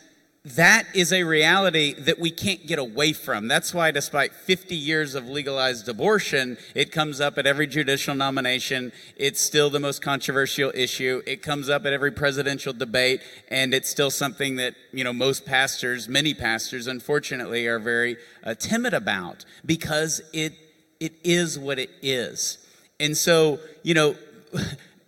that 0.55 0.85
is 0.93 1.11
a 1.11 1.23
reality 1.23 1.93
that 1.93 2.19
we 2.19 2.31
can't 2.31 2.65
get 2.65 2.79
away 2.79 3.11
from. 3.11 3.49
That's 3.49 3.73
why, 3.73 3.91
despite 3.91 4.33
50 4.33 4.75
years 4.75 5.13
of 5.13 5.27
legalized 5.27 5.89
abortion, 5.89 6.57
it 6.73 6.89
comes 6.91 7.19
up 7.19 7.37
at 7.37 7.45
every 7.45 7.67
judicial 7.67 8.15
nomination. 8.15 8.93
It's 9.17 9.41
still 9.41 9.69
the 9.69 9.81
most 9.81 10.01
controversial 10.01 10.71
issue. 10.73 11.21
It 11.27 11.41
comes 11.41 11.67
up 11.67 11.85
at 11.85 11.91
every 11.91 12.11
presidential 12.11 12.71
debate, 12.71 13.21
and 13.49 13.73
it's 13.73 13.89
still 13.89 14.09
something 14.09 14.55
that, 14.55 14.75
you 14.93 15.03
know, 15.03 15.11
most 15.11 15.45
pastors, 15.45 16.07
many 16.07 16.33
pastors, 16.33 16.87
unfortunately, 16.87 17.67
are 17.67 17.79
very 17.79 18.15
uh, 18.45 18.53
timid 18.53 18.93
about 18.93 19.43
because 19.65 20.21
it, 20.31 20.53
it 21.01 21.13
is 21.25 21.59
what 21.59 21.77
it 21.77 21.89
is. 22.01 22.57
And 22.99 23.15
so, 23.15 23.59
you 23.83 23.93
know, 23.93 24.15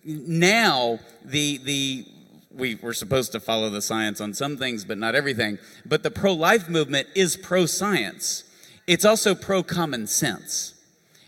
now 0.04 1.00
the, 1.26 1.58
the 1.58 2.06
we 2.52 2.76
were 2.76 2.94
supposed 2.94 3.32
to 3.32 3.40
follow 3.40 3.70
the 3.70 3.82
science 3.82 4.20
on 4.22 4.34
some 4.34 4.58
things, 4.58 4.84
but 4.84 4.98
not 4.98 5.16
everything. 5.16 5.58
But 5.86 6.04
the 6.04 6.12
pro 6.12 6.34
life 6.34 6.70
movement 6.70 7.08
is 7.16 7.36
pro 7.38 7.66
science, 7.66 8.44
it's 8.88 9.06
also 9.06 9.34
pro 9.36 9.64
common 9.64 10.08
sense. 10.08 10.76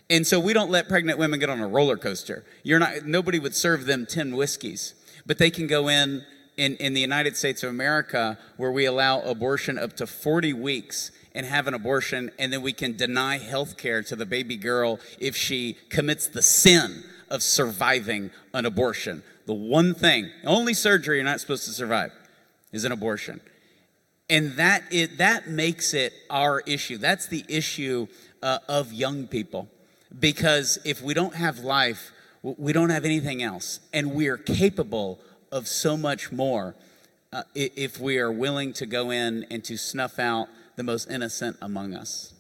And 0.10 0.28
so 0.28 0.42
we 0.42 0.52
don't 0.52 0.70
let 0.70 0.90
pregnant 0.90 1.18
women 1.18 1.40
get 1.40 1.50
on 1.50 1.62
a 1.62 1.68
roller 1.68 1.96
coaster. 1.96 2.44
You're 2.64 2.80
not, 2.80 3.06
nobody 3.06 3.40
would 3.40 3.56
serve 3.56 3.86
them 3.86 4.06
10 4.06 4.36
whiskeys, 4.36 4.94
but 5.26 5.38
they 5.38 5.50
can 5.50 5.68
go 5.68 5.88
in, 5.88 6.26
in 6.58 6.76
in 6.76 6.94
the 6.94 7.00
United 7.00 7.38
States 7.38 7.64
of 7.64 7.70
America 7.70 8.38
where 8.58 8.72
we 8.72 8.86
allow 8.86 9.22
abortion 9.22 9.80
up 9.80 9.96
to 9.96 10.06
40 10.06 10.52
weeks 10.54 11.12
and 11.34 11.46
have 11.46 11.68
an 11.68 11.74
abortion, 11.74 12.32
and 12.38 12.52
then 12.52 12.62
we 12.62 12.74
can 12.74 12.96
deny 12.96 13.38
health 13.38 13.78
care 13.78 14.04
to 14.04 14.16
the 14.16 14.26
baby 14.26 14.58
girl 14.58 15.00
if 15.20 15.36
she 15.36 15.78
commits 15.90 16.28
the 16.28 16.42
sin 16.42 17.04
of 17.30 17.42
surviving 17.42 18.32
an 18.54 18.66
abortion. 18.66 19.24
The 19.46 19.54
one 19.54 19.94
thing, 19.94 20.30
only 20.46 20.74
surgery 20.74 21.18
you're 21.18 21.26
not 21.26 21.40
supposed 21.40 21.66
to 21.66 21.72
survive 21.72 22.12
is 22.72 22.84
an 22.86 22.92
abortion. 22.92 23.40
And 24.30 24.54
that, 24.54 24.84
it, 24.92 25.18
that 25.18 25.48
makes 25.50 25.94
it 25.94 26.14
our 26.30 26.62
issue. 26.62 26.98
That's 26.98 27.28
the 27.28 27.44
issue 27.50 28.08
uh, 28.42 28.60
of 28.70 28.94
young 28.94 29.28
people. 29.28 29.68
Because 30.18 30.80
if 30.86 31.02
we 31.02 31.14
don't 31.14 31.36
have 31.36 31.60
life, 31.60 32.12
we 32.44 32.74
don't 32.74 32.90
have 32.90 33.06
anything 33.06 33.44
else. 33.44 33.80
And 33.94 34.14
we 34.14 34.28
are 34.28 34.38
capable 34.38 35.20
of 35.52 35.68
so 35.68 35.98
much 35.98 36.32
more 36.32 36.76
uh, 37.34 37.44
if 37.56 38.00
we 38.00 38.20
are 38.20 38.32
willing 38.32 38.74
to 38.74 38.86
go 38.86 39.10
in 39.10 39.46
and 39.52 39.64
to 39.66 39.78
snuff 39.78 40.20
out 40.20 40.48
the 40.76 40.84
most 40.84 41.10
innocent 41.10 41.58
among 41.62 41.94
us. 41.94 42.34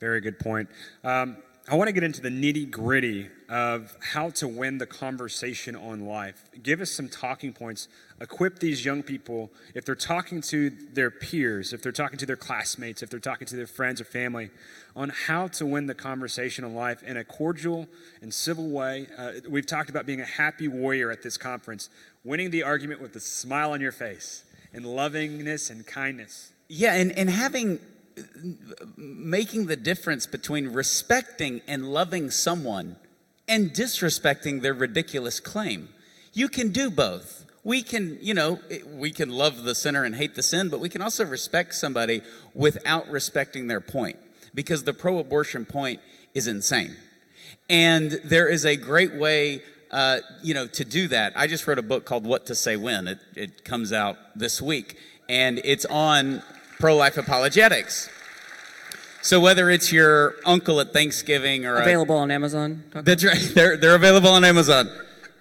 Very 0.00 0.20
good 0.20 0.38
point. 0.38 0.68
Um, 1.04 1.38
I 1.68 1.74
want 1.74 1.88
to 1.88 1.92
get 1.92 2.04
into 2.04 2.20
the 2.20 2.28
nitty 2.28 2.70
gritty 2.70 3.28
of 3.48 3.96
how 4.00 4.30
to 4.30 4.46
win 4.46 4.78
the 4.78 4.86
conversation 4.86 5.74
on 5.74 6.06
life. 6.06 6.44
Give 6.62 6.80
us 6.80 6.92
some 6.92 7.08
talking 7.08 7.52
points. 7.52 7.88
Equip 8.20 8.60
these 8.60 8.84
young 8.84 9.02
people 9.02 9.50
if 9.74 9.84
they're 9.84 9.96
talking 9.96 10.40
to 10.42 10.70
their 10.70 11.10
peers, 11.10 11.72
if 11.72 11.82
they're 11.82 11.90
talking 11.90 12.18
to 12.18 12.26
their 12.26 12.36
classmates, 12.36 13.02
if 13.02 13.10
they're 13.10 13.18
talking 13.18 13.48
to 13.48 13.56
their 13.56 13.66
friends 13.66 14.00
or 14.00 14.04
family, 14.04 14.50
on 14.94 15.08
how 15.08 15.48
to 15.48 15.66
win 15.66 15.86
the 15.86 15.94
conversation 15.94 16.64
on 16.64 16.72
life 16.76 17.02
in 17.02 17.16
a 17.16 17.24
cordial 17.24 17.88
and 18.22 18.32
civil 18.32 18.70
way. 18.70 19.08
Uh, 19.18 19.32
we've 19.48 19.66
talked 19.66 19.90
about 19.90 20.06
being 20.06 20.20
a 20.20 20.24
happy 20.24 20.68
warrior 20.68 21.10
at 21.10 21.24
this 21.24 21.36
conference, 21.36 21.90
winning 22.22 22.50
the 22.50 22.62
argument 22.62 23.00
with 23.00 23.16
a 23.16 23.20
smile 23.20 23.72
on 23.72 23.80
your 23.80 23.92
face, 23.92 24.44
and 24.72 24.84
lovingness 24.84 25.68
and 25.68 25.84
kindness. 25.84 26.52
Yeah, 26.68 26.94
and, 26.94 27.12
and 27.12 27.30
having 27.30 27.80
making 28.96 29.66
the 29.66 29.76
difference 29.76 30.26
between 30.26 30.68
respecting 30.68 31.60
and 31.66 31.92
loving 31.92 32.30
someone 32.30 32.96
and 33.48 33.70
disrespecting 33.70 34.62
their 34.62 34.74
ridiculous 34.74 35.40
claim. 35.40 35.88
You 36.32 36.48
can 36.48 36.70
do 36.70 36.90
both. 36.90 37.44
We 37.62 37.82
can, 37.82 38.18
you 38.20 38.34
know, 38.34 38.60
we 38.92 39.10
can 39.10 39.30
love 39.30 39.64
the 39.64 39.74
sinner 39.74 40.04
and 40.04 40.14
hate 40.14 40.34
the 40.34 40.42
sin, 40.42 40.68
but 40.68 40.80
we 40.80 40.88
can 40.88 41.02
also 41.02 41.24
respect 41.24 41.74
somebody 41.74 42.22
without 42.54 43.08
respecting 43.08 43.66
their 43.66 43.80
point 43.80 44.16
because 44.54 44.84
the 44.84 44.94
pro 44.94 45.18
abortion 45.18 45.64
point 45.64 46.00
is 46.34 46.46
insane. 46.46 46.96
And 47.68 48.12
there 48.24 48.48
is 48.48 48.64
a 48.64 48.76
great 48.76 49.14
way, 49.14 49.62
uh, 49.90 50.20
you 50.42 50.54
know, 50.54 50.66
to 50.68 50.84
do 50.84 51.08
that. 51.08 51.32
I 51.36 51.48
just 51.48 51.66
wrote 51.66 51.78
a 51.78 51.82
book 51.82 52.04
called 52.04 52.24
What 52.24 52.46
to 52.46 52.54
Say 52.54 52.76
When. 52.76 53.08
It, 53.08 53.18
it 53.34 53.64
comes 53.64 53.92
out 53.92 54.16
this 54.36 54.62
week, 54.62 54.96
and 55.28 55.60
it's 55.64 55.84
on 55.86 56.42
pro 56.78 56.96
life 56.96 57.16
apologetics. 57.16 58.08
So 59.22 59.40
whether 59.40 59.70
it's 59.70 59.92
your 59.92 60.36
uncle 60.44 60.80
at 60.80 60.92
Thanksgiving 60.92 61.66
or 61.66 61.76
available 61.76 62.16
a, 62.16 62.20
on 62.20 62.30
Amazon. 62.30 62.84
That's 62.92 63.24
right. 63.24 63.36
They're 63.54 63.76
they're 63.76 63.96
available 63.96 64.30
on 64.30 64.44
Amazon. 64.44 64.88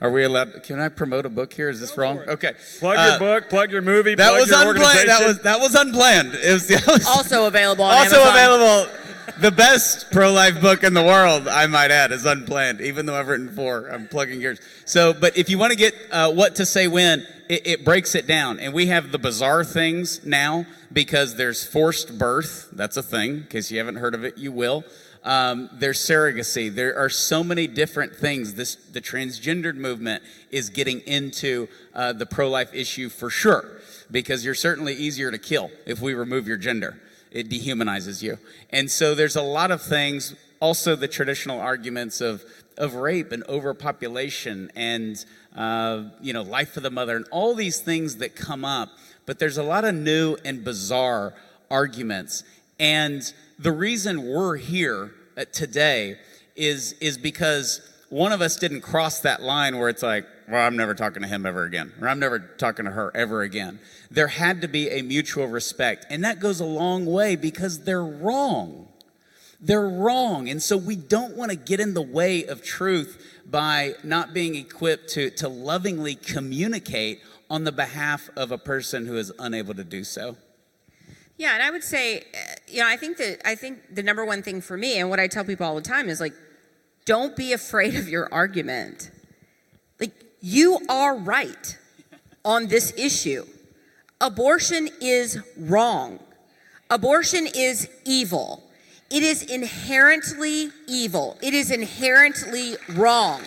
Are 0.01 0.11
we 0.11 0.23
allowed? 0.23 0.63
Can 0.63 0.79
I 0.79 0.89
promote 0.89 1.25
a 1.25 1.29
book 1.29 1.53
here? 1.53 1.69
Is 1.69 1.79
this 1.79 1.97
wrong? 1.97 2.19
Okay. 2.27 2.53
Plug 2.79 2.97
uh, 2.97 3.09
your 3.11 3.19
book. 3.19 3.49
Plug 3.49 3.71
your 3.71 3.81
movie. 3.81 4.15
That 4.15 4.33
was 4.33 4.51
unplanned. 4.51 5.07
That 5.07 5.25
was 5.25 5.39
that 5.39 5.59
was 5.59 5.75
unplanned. 5.75 6.33
It 6.33 6.53
was, 6.53 6.69
it 6.71 6.85
was 6.85 7.05
also 7.07 7.45
available. 7.47 7.85
also 7.85 8.17
Amazon. 8.17 8.33
available. 8.33 8.91
The 9.39 9.51
best 9.51 10.11
pro-life 10.11 10.61
book 10.61 10.83
in 10.83 10.93
the 10.93 11.03
world, 11.03 11.47
I 11.47 11.65
might 11.67 11.91
add, 11.91 12.11
is 12.11 12.25
unplanned. 12.25 12.79
Even 12.79 13.05
though 13.05 13.15
I've 13.15 13.27
written 13.27 13.49
four, 13.49 13.87
I'm 13.87 14.07
plugging 14.07 14.39
yours. 14.39 14.59
So, 14.85 15.13
but 15.13 15.35
if 15.35 15.49
you 15.49 15.57
want 15.57 15.71
to 15.71 15.77
get 15.77 15.95
uh, 16.11 16.31
what 16.31 16.55
to 16.55 16.65
say 16.65 16.87
when, 16.87 17.25
it, 17.49 17.67
it 17.67 17.85
breaks 17.85 18.15
it 18.15 18.27
down. 18.27 18.59
And 18.59 18.73
we 18.73 18.87
have 18.87 19.11
the 19.11 19.17
bizarre 19.17 19.63
things 19.63 20.23
now 20.25 20.65
because 20.93 21.35
there's 21.35 21.65
forced 21.65 22.17
birth. 22.17 22.69
That's 22.71 22.95
a 22.97 23.03
thing. 23.03 23.31
In 23.31 23.43
case 23.45 23.71
you 23.71 23.79
haven't 23.79 23.95
heard 23.95 24.13
of 24.13 24.23
it, 24.23 24.37
you 24.37 24.51
will. 24.51 24.83
Um, 25.23 25.71
there's 25.73 25.97
surrogacy. 25.97 26.73
There 26.73 26.95
are 26.95 27.09
so 27.09 27.43
many 27.43 27.65
different 27.65 28.15
things. 28.15 28.53
This 28.53 28.75
the 28.75 29.01
transgendered 29.01 29.75
movement 29.75 30.21
is 30.51 30.69
getting 30.69 30.99
into 31.01 31.67
uh, 31.95 32.13
the 32.13 32.27
pro-life 32.27 32.71
issue 32.75 33.09
for 33.09 33.31
sure, 33.31 33.65
because 34.11 34.45
you're 34.45 34.53
certainly 34.53 34.93
easier 34.93 35.31
to 35.31 35.39
kill 35.39 35.71
if 35.87 35.99
we 35.99 36.13
remove 36.13 36.47
your 36.47 36.57
gender. 36.57 37.01
It 37.31 37.49
dehumanizes 37.49 38.21
you, 38.21 38.37
and 38.69 38.89
so 38.89 39.15
there's 39.15 39.35
a 39.35 39.41
lot 39.41 39.71
of 39.71 39.81
things. 39.81 40.35
Also, 40.65 40.95
the 40.95 41.07
traditional 41.07 41.61
arguments 41.61 42.21
of 42.21 42.43
of 42.75 42.95
rape 42.95 43.31
and 43.31 43.43
overpopulation 43.47 44.71
and 44.75 45.23
uh, 45.55 46.05
you 46.19 46.33
know, 46.33 46.41
life 46.41 46.75
of 46.75 46.81
the 46.81 46.89
mother, 46.89 47.15
and 47.15 47.27
all 47.29 47.53
these 47.53 47.81
things 47.81 48.15
that 48.15 48.35
come 48.35 48.65
up. 48.65 48.89
But 49.27 49.37
there's 49.37 49.59
a 49.59 49.63
lot 49.63 49.85
of 49.85 49.93
new 49.93 50.37
and 50.43 50.63
bizarre 50.63 51.35
arguments. 51.69 52.43
And 52.79 53.21
the 53.59 53.71
reason 53.71 54.25
we're 54.25 54.57
here 54.57 55.11
uh, 55.37 55.45
today 55.51 56.17
is, 56.55 56.93
is 56.93 57.19
because 57.19 57.87
one 58.09 58.31
of 58.31 58.41
us 58.41 58.55
didn't 58.55 58.81
cross 58.81 59.19
that 59.19 59.43
line 59.43 59.77
where 59.77 59.89
it's 59.89 60.01
like, 60.01 60.25
well, 60.49 60.65
I'm 60.65 60.77
never 60.77 60.95
talking 60.95 61.21
to 61.21 61.27
him 61.27 61.45
ever 61.45 61.63
again, 61.63 61.93
or 62.01 62.09
I'm 62.09 62.19
never 62.19 62.39
talking 62.39 62.85
to 62.85 62.91
her 62.91 63.11
ever 63.13 63.43
again. 63.43 63.79
There 64.09 64.29
had 64.29 64.61
to 64.61 64.67
be 64.67 64.89
a 64.89 65.03
mutual 65.03 65.45
respect. 65.45 66.07
And 66.09 66.23
that 66.23 66.39
goes 66.39 66.59
a 66.59 66.65
long 66.65 67.05
way 67.05 67.35
because 67.35 67.83
they're 67.83 68.03
wrong. 68.03 68.84
They're 69.59 69.87
wrong. 69.87 70.49
And 70.49 70.61
so 70.61 70.77
we 70.77 70.95
don't 70.95 71.35
want 71.35 71.51
to 71.51 71.57
get 71.57 71.79
in 71.79 71.93
the 71.93 72.01
way 72.01 72.45
of 72.45 72.63
truth 72.63 73.41
by 73.45 73.93
not 74.03 74.33
being 74.33 74.55
equipped 74.55 75.09
to, 75.09 75.29
to 75.31 75.47
lovingly 75.47 76.15
communicate 76.15 77.21
on 77.49 77.63
the 77.63 77.71
behalf 77.71 78.29
of 78.35 78.51
a 78.51 78.57
person 78.57 79.05
who 79.05 79.17
is 79.17 79.31
unable 79.39 79.73
to 79.73 79.83
do 79.83 80.03
so. 80.03 80.37
Yeah, 81.37 81.53
and 81.53 81.61
I 81.61 81.69
would 81.69 81.83
say, 81.83 82.19
uh, 82.19 82.21
you 82.67 82.79
know, 82.79 82.87
I 82.87 82.95
think 82.95 83.17
that 83.17 83.41
I 83.45 83.55
think 83.55 83.93
the 83.93 84.03
number 84.03 84.25
one 84.25 84.41
thing 84.41 84.61
for 84.61 84.77
me, 84.77 84.99
and 84.99 85.09
what 85.09 85.19
I 85.19 85.27
tell 85.27 85.43
people 85.43 85.65
all 85.65 85.75
the 85.75 85.81
time, 85.81 86.07
is 86.07 86.21
like, 86.21 86.33
don't 87.05 87.35
be 87.35 87.51
afraid 87.51 87.95
of 87.95 88.07
your 88.07 88.33
argument. 88.33 89.11
Like, 89.99 90.13
you 90.41 90.79
are 90.87 91.17
right 91.17 91.77
on 92.43 92.67
this 92.67 92.93
issue. 92.97 93.45
Abortion 94.21 94.89
is 95.01 95.39
wrong. 95.57 96.19
Abortion 96.89 97.47
is 97.53 97.89
evil. 98.05 98.63
It 99.09 99.21
is 99.21 99.43
inherently 99.43 100.71
evil. 100.87 101.37
It 101.41 101.53
is 101.53 101.69
inherently 101.69 102.75
wrong. 102.89 103.41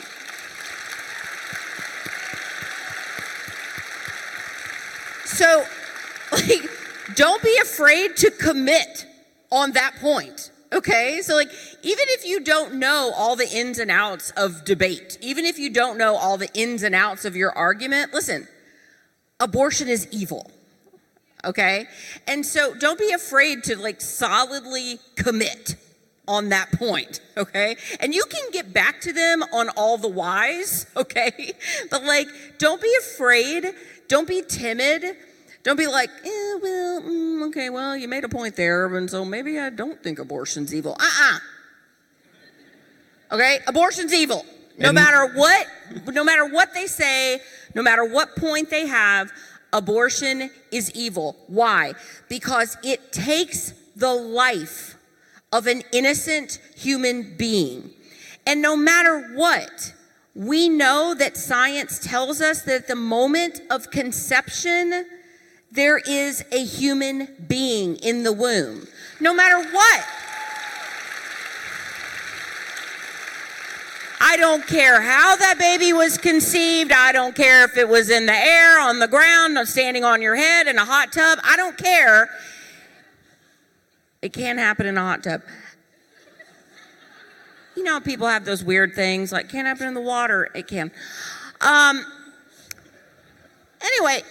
So, 5.25 5.65
like, 6.33 6.71
don't 7.15 7.43
be 7.43 7.59
afraid 7.61 8.17
to 8.19 8.31
commit 8.31 9.07
on 9.51 9.73
that 9.73 9.97
point. 10.01 10.53
Okay? 10.73 11.21
So, 11.23 11.35
like, 11.35 11.51
even 11.83 12.05
if 12.09 12.25
you 12.25 12.41
don't 12.41 12.75
know 12.75 13.13
all 13.17 13.35
the 13.35 13.49
ins 13.49 13.79
and 13.79 13.91
outs 13.91 14.31
of 14.37 14.65
debate, 14.65 15.19
even 15.21 15.45
if 15.45 15.59
you 15.59 15.71
don't 15.71 15.99
know 15.99 16.17
all 16.17 16.39
the 16.39 16.51
ins 16.55 16.85
and 16.85 16.95
outs 16.95 17.25
of 17.25 17.35
your 17.35 17.57
argument, 17.57 18.15
listen, 18.15 18.47
abortion 19.41 19.89
is 19.89 20.07
evil 20.13 20.51
okay? 21.45 21.87
And 22.27 22.45
so 22.45 22.75
don't 22.75 22.99
be 22.99 23.13
afraid 23.13 23.65
to 23.65 23.77
like 23.77 24.01
solidly 24.01 24.99
commit 25.17 25.77
on 26.27 26.51
that 26.51 26.71
point, 26.73 27.21
okay? 27.37 27.77
And 28.01 28.15
you 28.15 28.25
can 28.29 28.51
get 28.53 28.73
back 28.73 29.01
to 29.01 29.13
them 29.13 29.43
on 29.53 29.71
all 29.71 29.97
the 29.97 30.09
whys, 30.09 30.87
okay? 30.97 31.53
But 31.91 32.05
like, 32.05 32.29
don't 32.59 32.81
be 32.81 32.95
afraid, 33.01 33.73
don't 34.09 34.29
be 34.29 34.43
timid. 34.47 35.17
Don't 35.65 35.77
be 35.77 35.89
like, 35.89 36.09
eh, 36.25 36.59
well, 36.63 37.03
mm, 37.03 37.49
okay, 37.49 37.69
well, 37.69 37.97
you 37.97 38.09
made 38.09 38.25
a 38.25 38.29
point 38.29 38.55
there, 38.55 38.97
and 38.97 39.11
so 39.11 39.25
maybe 39.25 39.59
I 39.59 39.71
don't 39.71 40.03
think 40.03 40.19
abortion's 40.19 40.73
evil. 40.73 40.97
Uh 40.99 41.05
uh-uh. 41.05 41.35
uh 41.35 41.39
Okay? 43.35 43.59
Abortion's 43.67 44.15
evil. 44.15 44.47
No 44.79 44.89
and 44.91 44.95
matter 44.95 45.33
what, 45.35 45.67
no 46.07 46.23
matter 46.23 46.47
what 46.47 46.73
they 46.73 46.87
say, 46.87 47.41
no 47.75 47.83
matter 47.83 48.05
what 48.05 48.37
point 48.37 48.71
they 48.71 48.87
have, 48.87 49.33
Abortion 49.73 50.51
is 50.71 50.91
evil. 50.93 51.37
Why? 51.47 51.95
Because 52.29 52.77
it 52.83 53.13
takes 53.13 53.73
the 53.97 54.13
life 54.13 54.97
of 55.53 55.67
an 55.67 55.83
innocent 55.93 56.61
human 56.77 57.37
being. 57.37 57.91
And 58.47 58.63
no 58.63 58.77
matter 58.77 59.31
what, 59.35 59.95
we 60.35 60.69
know 60.69 61.15
that 61.19 61.37
science 61.37 61.99
tells 61.99 62.41
us 62.41 62.63
that 62.63 62.75
at 62.75 62.89
the 62.89 62.97
moment 62.97 63.61
of 63.71 63.91
conception, 63.91 65.05
there 65.71 65.99
is 65.99 66.45
a 66.53 66.65
human 66.65 67.29
being 67.47 67.97
in 67.97 68.23
the 68.23 68.33
womb. 68.33 68.87
No 69.21 69.35
matter 69.35 69.59
what. 69.71 70.07
I 74.21 74.37
don't 74.37 74.67
care 74.67 75.01
how 75.01 75.37
that 75.37 75.59
baby 75.59 75.93
was 75.93 76.19
conceived. 76.19 76.93
I 76.93 77.13
don't 77.13 77.35
care 77.35 77.65
if 77.65 77.77
it 77.77 77.89
was 77.89 78.11
in 78.11 78.27
the 78.27 78.35
air, 78.35 78.81
on 78.81 78.99
the 78.99 79.09
ground, 79.09 79.57
standing 79.69 80.05
on 80.05 80.21
your 80.21 80.35
head, 80.35 80.67
in 80.67 80.77
a 80.77 80.85
hot 80.85 81.13
tub. 81.13 81.39
I 81.45 81.57
don't 81.57 81.77
care. 81.77 82.29
It 84.21 84.33
can 84.33 84.59
happen 84.59 84.87
in 84.87 84.99
a 84.99 85.01
hot 85.01 85.23
tub. 85.23 85.43
You 87.77 87.85
know, 87.85 88.01
people 88.01 88.27
have 88.27 88.45
those 88.45 88.65
weird 88.65 88.95
things 88.95 89.31
like 89.31 89.49
can't 89.49 89.67
happen 89.67 89.87
in 89.87 89.95
the 89.95 90.01
water. 90.01 90.51
It 90.55 90.67
can. 90.67 90.91
Um, 91.61 92.05
anyway. 93.81 94.23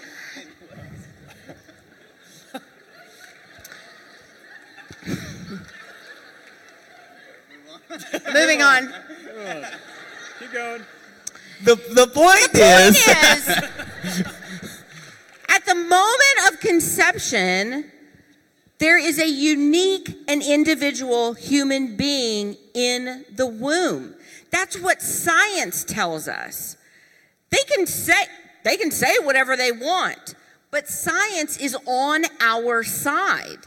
Moving 8.34 8.62
on. 8.62 8.94
Keep 10.40 10.52
going. 10.54 10.82
The, 11.64 11.76
the 11.76 12.08
point 12.08 12.52
The 12.54 12.62
is, 12.62 13.04
point 13.04 13.28
is, 13.38 14.24
at 15.50 15.66
the 15.66 15.76
moment 15.76 16.52
of 16.52 16.60
conception, 16.60 17.92
there 18.80 18.98
is 19.00 19.20
a 19.20 19.28
unique 19.28 20.16
and 20.28 20.44
individual 20.44 21.34
human 21.34 21.96
being 21.98 22.58
in 22.76 23.26
the 23.36 23.48
womb. 23.48 24.14
That's 24.52 24.78
what 24.80 25.02
science 25.02 25.84
tells 25.84 26.28
us. 26.28 26.78
They 27.50 27.64
can 27.68 27.88
say 27.88 28.26
they 28.64 28.78
can 28.78 28.92
say 28.92 29.16
whatever 29.24 29.56
they 29.56 29.72
want, 29.72 30.36
but 30.70 30.88
science 30.88 31.58
is 31.58 31.76
on 31.86 32.26
our 32.40 32.84
side. 32.84 33.60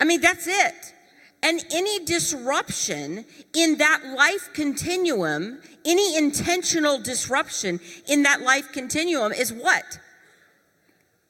I 0.00 0.04
mean, 0.04 0.20
that's 0.20 0.46
it. 0.46 0.94
And 1.42 1.64
any 1.72 2.04
disruption 2.04 3.24
in 3.54 3.78
that 3.78 4.04
life 4.16 4.50
continuum, 4.52 5.60
any 5.84 6.16
intentional 6.16 7.00
disruption 7.00 7.80
in 8.06 8.22
that 8.24 8.42
life 8.42 8.72
continuum 8.72 9.32
is 9.32 9.52
what? 9.52 9.98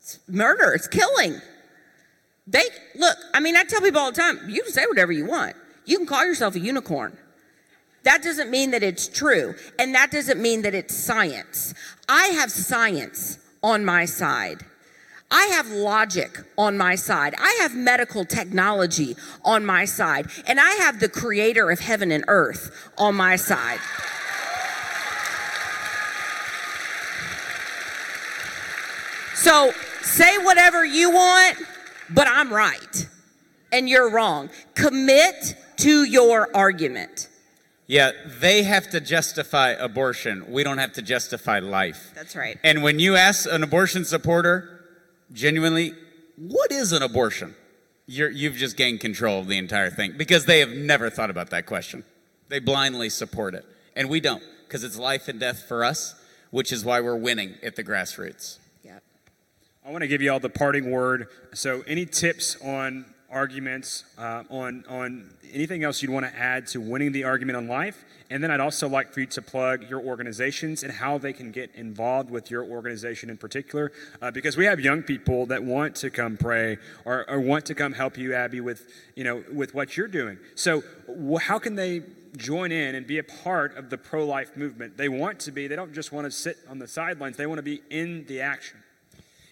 It's 0.00 0.18
murder, 0.28 0.72
it's 0.72 0.88
killing. 0.88 1.40
They 2.46 2.64
look, 2.96 3.16
I 3.32 3.38
mean, 3.38 3.56
I 3.56 3.62
tell 3.62 3.80
people 3.80 4.00
all 4.00 4.10
the 4.10 4.20
time, 4.20 4.40
you 4.48 4.62
can 4.62 4.72
say 4.72 4.84
whatever 4.86 5.12
you 5.12 5.26
want. 5.26 5.54
You 5.84 5.98
can 5.98 6.06
call 6.06 6.26
yourself 6.26 6.56
a 6.56 6.60
unicorn. 6.60 7.16
That 8.02 8.22
doesn't 8.22 8.50
mean 8.50 8.70
that 8.72 8.82
it's 8.82 9.06
true, 9.06 9.54
and 9.78 9.94
that 9.94 10.10
doesn't 10.10 10.40
mean 10.40 10.62
that 10.62 10.74
it's 10.74 10.96
science. 10.96 11.74
I 12.08 12.28
have 12.28 12.50
science 12.50 13.38
on 13.62 13.84
my 13.84 14.06
side. 14.06 14.64
I 15.30 15.46
have 15.46 15.70
logic 15.70 16.38
on 16.58 16.76
my 16.76 16.96
side. 16.96 17.34
I 17.38 17.58
have 17.62 17.74
medical 17.76 18.24
technology 18.24 19.16
on 19.44 19.64
my 19.64 19.84
side. 19.84 20.26
And 20.46 20.58
I 20.58 20.70
have 20.74 20.98
the 21.00 21.08
creator 21.08 21.70
of 21.70 21.78
heaven 21.80 22.10
and 22.10 22.24
earth 22.26 22.90
on 22.98 23.14
my 23.14 23.36
side. 23.36 23.78
So 29.34 29.72
say 30.02 30.36
whatever 30.38 30.84
you 30.84 31.10
want, 31.10 31.58
but 32.10 32.26
I'm 32.28 32.52
right. 32.52 33.08
And 33.72 33.88
you're 33.88 34.10
wrong. 34.10 34.50
Commit 34.74 35.56
to 35.78 36.04
your 36.04 36.54
argument. 36.54 37.28
yeah, 37.86 38.10
they 38.40 38.62
have 38.64 38.90
to 38.90 39.00
justify 39.00 39.70
abortion. 39.70 40.44
We 40.52 40.62
don't 40.62 40.78
have 40.78 40.92
to 40.94 41.02
justify 41.02 41.58
life. 41.60 42.12
That's 42.14 42.36
right. 42.36 42.58
And 42.62 42.82
when 42.82 42.98
you 42.98 43.16
ask 43.16 43.50
an 43.50 43.62
abortion 43.62 44.04
supporter, 44.04 44.79
genuinely, 45.32 45.94
what 46.36 46.72
is 46.72 46.92
an 46.92 47.02
abortion? 47.02 47.54
You're, 48.06 48.30
you've 48.30 48.56
just 48.56 48.76
gained 48.76 49.00
control 49.00 49.40
of 49.40 49.46
the 49.46 49.58
entire 49.58 49.90
thing 49.90 50.14
because 50.16 50.46
they 50.46 50.60
have 50.60 50.70
never 50.70 51.10
thought 51.10 51.30
about 51.30 51.50
that 51.50 51.66
question. 51.66 52.04
They 52.48 52.58
blindly 52.58 53.08
support 53.08 53.54
it. 53.54 53.64
And 53.94 54.08
we 54.08 54.20
don't 54.20 54.42
because 54.66 54.84
it's 54.84 54.98
life 54.98 55.28
and 55.28 55.38
death 55.38 55.64
for 55.66 55.84
us, 55.84 56.14
which 56.50 56.72
is 56.72 56.84
why 56.84 57.00
we're 57.00 57.16
winning 57.16 57.54
at 57.62 57.76
the 57.76 57.84
grassroots. 57.84 58.58
Yep. 58.84 59.02
I 59.86 59.90
want 59.90 60.02
to 60.02 60.08
give 60.08 60.22
you 60.22 60.32
all 60.32 60.40
the 60.40 60.48
parting 60.48 60.90
word. 60.90 61.28
So, 61.54 61.82
any 61.86 62.06
tips 62.06 62.56
on 62.62 63.04
arguments, 63.30 64.04
uh, 64.18 64.44
on 64.50 64.84
on 64.88 65.30
anything 65.52 65.84
else 65.84 66.02
you'd 66.02 66.10
want 66.10 66.26
to 66.26 66.36
add 66.38 66.66
to 66.68 66.80
winning 66.80 67.12
the 67.12 67.24
argument 67.24 67.56
on 67.56 67.68
life? 67.68 68.04
And 68.30 68.42
then 68.42 68.50
I'd 68.50 68.60
also 68.60 68.88
like 68.88 69.12
for 69.12 69.20
you 69.20 69.26
to 69.26 69.42
plug 69.42 69.90
your 69.90 70.00
organizations 70.00 70.84
and 70.84 70.92
how 70.92 71.18
they 71.18 71.32
can 71.32 71.50
get 71.50 71.74
involved 71.74 72.30
with 72.30 72.50
your 72.50 72.64
organization 72.64 73.28
in 73.28 73.36
particular, 73.36 73.90
uh, 74.22 74.30
because 74.30 74.56
we 74.56 74.66
have 74.66 74.78
young 74.78 75.02
people 75.02 75.46
that 75.46 75.64
want 75.64 75.96
to 75.96 76.10
come 76.10 76.36
pray 76.36 76.78
or, 77.04 77.28
or 77.28 77.40
want 77.40 77.66
to 77.66 77.74
come 77.74 77.92
help 77.92 78.16
you, 78.16 78.34
Abby, 78.34 78.60
with 78.60 78.86
you 79.16 79.24
know 79.24 79.42
with 79.52 79.74
what 79.74 79.96
you're 79.96 80.08
doing. 80.08 80.38
So, 80.54 80.82
wh- 81.08 81.42
how 81.42 81.58
can 81.58 81.74
they? 81.74 82.02
join 82.36 82.70
in 82.70 82.94
and 82.94 83.08
be 83.08 83.18
a 83.18 83.24
part 83.24 83.76
of 83.76 83.90
the 83.90 83.98
pro-life 83.98 84.56
movement 84.56 84.96
they 84.96 85.08
want 85.08 85.40
to 85.40 85.50
be 85.50 85.66
they 85.66 85.74
don't 85.74 85.92
just 85.92 86.12
want 86.12 86.24
to 86.24 86.30
sit 86.30 86.58
on 86.68 86.78
the 86.78 86.86
sidelines 86.86 87.36
they 87.36 87.44
want 87.44 87.58
to 87.58 87.62
be 87.62 87.82
in 87.90 88.24
the 88.26 88.40
action 88.40 88.78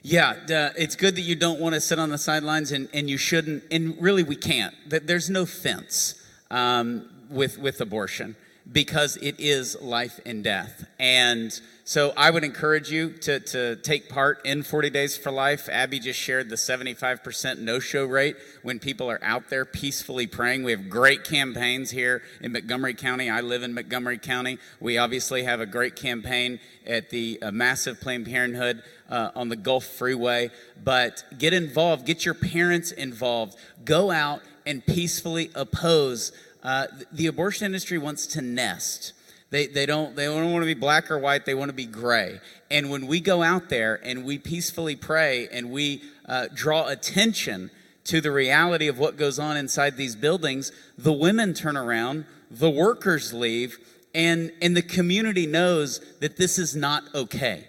Yeah, 0.02 0.30
uh, 0.30 0.70
it's 0.76 0.96
good 0.96 1.16
that 1.16 1.22
you 1.22 1.34
don't 1.34 1.60
want 1.60 1.74
to 1.74 1.80
sit 1.80 1.98
on 1.98 2.10
the 2.10 2.18
sidelines, 2.18 2.72
and, 2.72 2.88
and 2.94 3.10
you 3.10 3.18
shouldn't. 3.18 3.64
And 3.70 4.00
really, 4.00 4.22
we 4.22 4.36
can't. 4.36 4.74
There's 4.88 5.28
no 5.28 5.44
fence 5.44 6.14
um, 6.50 7.08
with 7.30 7.58
with 7.58 7.80
abortion 7.80 8.36
because 8.70 9.16
it 9.18 9.36
is 9.38 9.80
life 9.80 10.20
and 10.26 10.44
death. 10.44 10.86
And 10.98 11.58
so, 11.84 12.12
I 12.18 12.30
would 12.30 12.44
encourage 12.44 12.90
you 12.90 13.12
to 13.20 13.40
to 13.40 13.76
take 13.76 14.10
part 14.10 14.44
in 14.44 14.62
40 14.62 14.90
Days 14.90 15.16
for 15.16 15.30
Life. 15.30 15.70
Abby 15.70 15.98
just 15.98 16.20
shared 16.20 16.50
the 16.50 16.56
75% 16.56 17.60
no-show 17.60 18.04
rate 18.04 18.36
when 18.62 18.78
people 18.78 19.10
are 19.10 19.20
out 19.22 19.48
there 19.48 19.64
peacefully 19.64 20.26
praying. 20.26 20.64
We 20.64 20.72
have 20.72 20.90
great 20.90 21.24
campaigns 21.24 21.90
here 21.90 22.22
in 22.42 22.52
Montgomery 22.52 22.92
County. 22.92 23.30
I 23.30 23.40
live 23.40 23.62
in 23.62 23.72
Montgomery 23.72 24.18
County. 24.18 24.58
We 24.80 24.98
obviously 24.98 25.44
have 25.44 25.60
a 25.60 25.66
great 25.66 25.96
campaign 25.96 26.60
at 26.86 27.08
the 27.08 27.38
uh, 27.40 27.52
massive 27.52 28.02
Planned 28.02 28.26
Parenthood 28.26 28.82
uh, 29.08 29.30
on 29.34 29.48
the 29.48 29.56
Gulf 29.56 29.84
Freeway. 29.84 30.50
But 30.84 31.24
get 31.38 31.54
involved, 31.54 32.04
get 32.04 32.26
your 32.26 32.34
parents 32.34 32.92
involved. 32.92 33.56
Go 33.86 34.10
out 34.10 34.42
and 34.66 34.84
peacefully 34.84 35.50
oppose. 35.54 36.32
Uh, 36.62 36.86
the 37.12 37.26
abortion 37.26 37.66
industry 37.66 37.98
wants 37.98 38.26
to 38.26 38.40
nest. 38.40 39.12
They, 39.50 39.66
they 39.66 39.86
don't 39.86 40.14
they 40.14 40.26
don't 40.26 40.52
want 40.52 40.62
to 40.62 40.66
be 40.66 40.74
black 40.74 41.10
or 41.10 41.18
white. 41.18 41.46
They 41.46 41.54
want 41.54 41.70
to 41.70 41.74
be 41.74 41.86
gray. 41.86 42.40
And 42.70 42.90
when 42.90 43.06
we 43.06 43.20
go 43.20 43.42
out 43.42 43.68
there 43.70 43.98
and 44.02 44.24
we 44.24 44.38
peacefully 44.38 44.94
pray 44.96 45.48
and 45.50 45.70
we 45.70 46.02
uh, 46.26 46.48
draw 46.54 46.86
attention 46.86 47.70
to 48.04 48.20
the 48.20 48.30
reality 48.30 48.88
of 48.88 48.98
what 48.98 49.16
goes 49.16 49.38
on 49.38 49.56
inside 49.56 49.96
these 49.96 50.16
buildings, 50.16 50.72
the 50.96 51.12
women 51.12 51.54
turn 51.54 51.76
around, 51.76 52.26
the 52.50 52.70
workers 52.70 53.32
leave, 53.32 53.78
and 54.14 54.52
and 54.60 54.76
the 54.76 54.82
community 54.82 55.46
knows 55.46 56.00
that 56.20 56.36
this 56.36 56.58
is 56.58 56.76
not 56.76 57.04
okay 57.14 57.64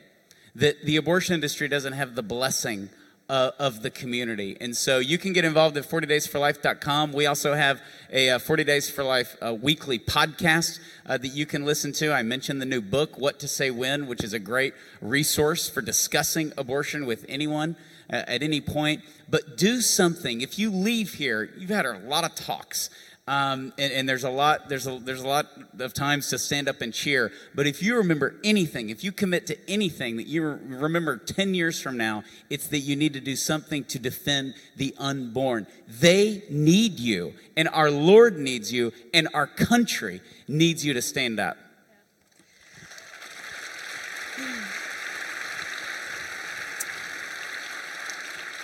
that 0.56 0.84
the 0.84 0.98
abortion 0.98 1.34
industry 1.34 1.68
doesn't 1.68 1.94
have 1.94 2.16
the 2.16 2.24
blessing 2.24 2.90
uh, 3.30 3.52
of 3.60 3.82
the 3.84 3.90
community. 3.90 4.58
And 4.60 4.76
so 4.76 4.98
you 4.98 5.18
can 5.18 5.34
get 5.34 5.46
involved 5.46 5.78
at 5.78 5.88
40daysforlife.com. 5.88 7.14
We 7.14 7.28
also 7.28 7.54
have 7.54 7.82
a 8.12 8.32
uh, 8.32 8.40
40 8.40 8.64
Days 8.64 8.90
for 8.90 9.04
Life 9.04 9.38
uh, 9.42 9.54
weekly 9.54 10.00
podcast 10.00 10.80
uh, 11.06 11.18
that 11.18 11.28
you 11.28 11.46
can 11.46 11.64
listen 11.64 11.94
to. 11.94 12.12
I 12.12 12.24
mentioned 12.24 12.60
the 12.60 12.66
new 12.66 12.82
book, 12.82 13.18
What 13.18 13.40
to 13.40 13.48
Say 13.48 13.70
When, 13.70 14.08
which 14.08 14.24
is 14.24 14.34
a 14.34 14.40
great 14.40 14.74
resource 15.00 15.70
for 15.70 15.82
discussing 15.82 16.52
abortion 16.58 17.06
with 17.06 17.26
anyone 17.30 17.76
uh, 18.12 18.24
at 18.28 18.42
any 18.42 18.62
point. 18.62 19.04
But 19.30 19.58
do 19.58 19.82
something. 19.82 20.42
If 20.42 20.58
you 20.58 20.72
leave 20.72 21.14
here, 21.14 21.52
you've 21.56 21.70
had 21.70 21.86
a 21.86 22.00
lot 22.00 22.24
of 22.24 22.34
talks. 22.34 22.90
Um, 23.30 23.74
and, 23.78 23.94
and 23.94 24.10
there's 24.10 24.24
a 24.24 24.30
lot 24.32 24.70
there's 24.70 24.88
a, 24.88 24.98
there's 24.98 25.22
a 25.22 25.28
lot 25.28 25.46
of 25.78 25.94
times 25.94 26.30
to 26.30 26.40
stand 26.40 26.68
up 26.68 26.82
and 26.82 26.92
cheer. 26.92 27.32
But 27.54 27.68
if 27.68 27.84
you 27.84 27.98
remember 27.98 28.36
anything 28.44 28.90
if 28.90 29.04
you 29.04 29.12
commit 29.12 29.46
to 29.48 29.70
anything 29.70 30.18
that 30.18 30.26
you 30.26 30.42
remember 30.44 31.16
10 31.16 31.54
years 31.54 31.80
from 31.80 31.96
now 31.96 32.24
it's 32.50 32.66
that 32.70 32.80
you 32.80 32.96
need 32.96 33.14
to 33.14 33.20
do 33.20 33.36
something 33.36 33.84
to 33.84 34.00
defend 34.00 34.56
the 34.78 34.96
unborn. 34.98 35.68
They 35.88 36.42
need 36.50 37.00
you 37.00 37.36
and 37.56 37.70
our 37.70 37.92
lord 37.92 38.40
needs 38.40 38.74
you 38.74 38.92
and 39.14 39.30
our 39.36 39.46
country 39.46 40.22
needs 40.48 40.84
you 40.84 40.94
to 40.94 41.02
stand 41.04 41.40
up 41.40 41.56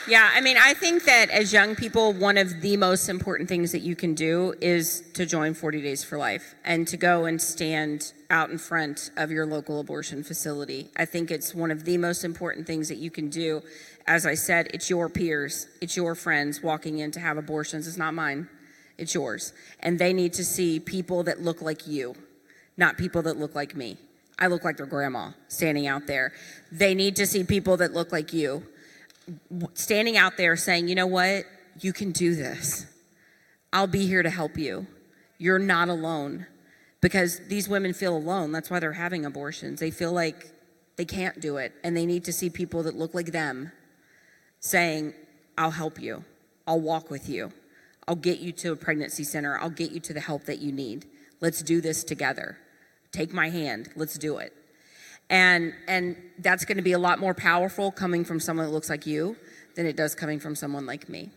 Yeah, 0.08 0.30
I 0.32 0.40
mean, 0.40 0.56
I 0.56 0.76
think 0.76 1.06
that 1.06 1.32
as 1.32 1.52
young 1.52 1.76
people, 1.76 2.14
one 2.14 2.38
of 2.38 2.62
the 2.62 2.78
most 2.78 3.10
important 3.10 3.50
things 3.50 3.72
that 3.72 3.80
you 3.80 3.96
can 3.96 4.14
do 4.14 4.54
is 4.62 5.02
to 5.16 5.26
join 5.26 5.56
40 5.56 5.82
Days 5.82 6.04
for 6.04 6.20
Life 6.20 6.54
and 6.64 6.88
to 6.90 6.96
go 6.96 7.26
and 7.26 7.42
stand 7.42 8.14
out 8.30 8.52
in 8.52 8.60
front 8.60 9.10
of 9.18 9.32
your 9.32 9.48
local 9.48 9.80
abortion 9.80 10.24
facility. 10.24 10.90
I 10.96 11.06
think 11.06 11.32
it's 11.32 11.56
one 11.56 11.72
of 11.72 11.86
the 11.86 11.98
most 11.98 12.24
important 12.24 12.68
things 12.68 12.88
that 12.90 13.00
you 13.00 13.10
can 13.10 13.30
do. 13.30 13.64
As 14.06 14.28
I 14.28 14.36
said, 14.36 14.70
it's 14.76 14.92
your 14.92 15.10
peers, 15.10 15.66
it's 15.82 15.98
your 15.98 16.14
friends 16.14 16.62
walking 16.62 17.00
in 17.00 17.10
to 17.10 17.20
have 17.20 17.40
abortions. 17.40 17.88
It's 17.88 17.98
not 17.98 18.14
mine, 18.14 18.48
it's 19.00 19.16
yours. 19.16 19.54
And 19.80 19.98
they 19.98 20.14
need 20.14 20.34
to 20.34 20.46
see 20.46 20.80
people 20.80 21.24
that 21.24 21.42
look 21.42 21.64
like 21.64 21.88
you, 21.88 22.14
not 22.78 23.00
people 23.00 23.24
that 23.24 23.38
look 23.38 23.56
like 23.56 23.76
me. 23.76 23.98
I 24.38 24.48
look 24.48 24.64
like 24.64 24.78
their 24.78 24.86
grandma 24.86 25.32
standing 25.48 25.88
out 25.88 26.06
there. 26.06 26.32
They 26.72 26.94
need 26.94 27.16
to 27.16 27.26
see 27.26 27.44
people 27.44 27.78
that 27.78 27.94
look 27.94 28.12
like 28.12 28.32
you 28.32 28.68
standing 29.74 30.18
out 30.18 30.38
there 30.38 30.56
saying, 30.56 30.88
you 30.88 30.96
know 30.96 31.08
what, 31.08 31.46
you 31.80 31.94
can 31.94 32.12
do 32.12 32.36
this. 32.36 32.86
I'll 33.74 33.88
be 33.88 34.08
here 34.08 34.24
to 34.24 34.30
help 34.30 34.58
you. 34.58 34.88
You're 35.38 35.60
not 35.60 35.90
alone. 35.90 36.48
Because 37.02 37.40
these 37.48 37.68
women 37.70 37.94
feel 37.94 38.16
alone. 38.16 38.52
That's 38.52 38.70
why 38.70 38.80
they're 38.80 38.94
having 38.94 39.26
abortions. 39.26 39.80
They 39.80 39.92
feel 39.92 40.12
like 40.12 40.52
they 40.96 41.06
can't 41.06 41.40
do 41.40 41.58
it. 41.58 41.74
And 41.84 41.96
they 41.96 42.06
need 42.06 42.24
to 42.26 42.34
see 42.34 42.50
people 42.50 42.84
that 42.84 42.96
look 42.96 43.14
like 43.14 43.28
them 43.28 43.72
saying, 44.60 45.14
I'll 45.58 45.72
help 45.72 46.02
you. 46.02 46.24
I'll 46.66 46.82
walk 46.82 47.12
with 47.12 47.30
you. 47.30 47.52
I'll 48.08 48.16
get 48.16 48.40
you 48.40 48.52
to 48.54 48.72
a 48.72 48.76
pregnancy 48.76 49.24
center. 49.24 49.60
I'll 49.60 49.70
get 49.70 49.92
you 49.92 50.00
to 50.00 50.14
the 50.14 50.20
help 50.20 50.46
that 50.46 50.60
you 50.60 50.72
need. 50.72 51.06
Let's 51.42 51.62
do 51.62 51.82
this 51.82 52.04
together. 52.04 52.58
Take 53.12 53.34
my 53.34 53.50
hand. 53.50 53.90
Let's 53.96 54.18
do 54.18 54.38
it 54.38 54.54
and 55.30 55.74
and 55.88 56.16
that's 56.40 56.66
going 56.66 56.78
to 56.78 56.84
be 56.84 56.92
a 56.92 57.00
lot 57.00 57.20
more 57.20 57.34
powerful 57.34 57.92
coming 57.92 58.26
from 58.26 58.40
someone 58.40 58.66
that 58.66 58.72
looks 58.72 58.90
like 58.90 59.06
you 59.06 59.36
than 59.76 59.86
it 59.86 59.96
does 59.96 60.16
coming 60.16 60.40
from 60.40 60.56
someone 60.56 60.86
like 60.86 61.10
me. 61.10 61.30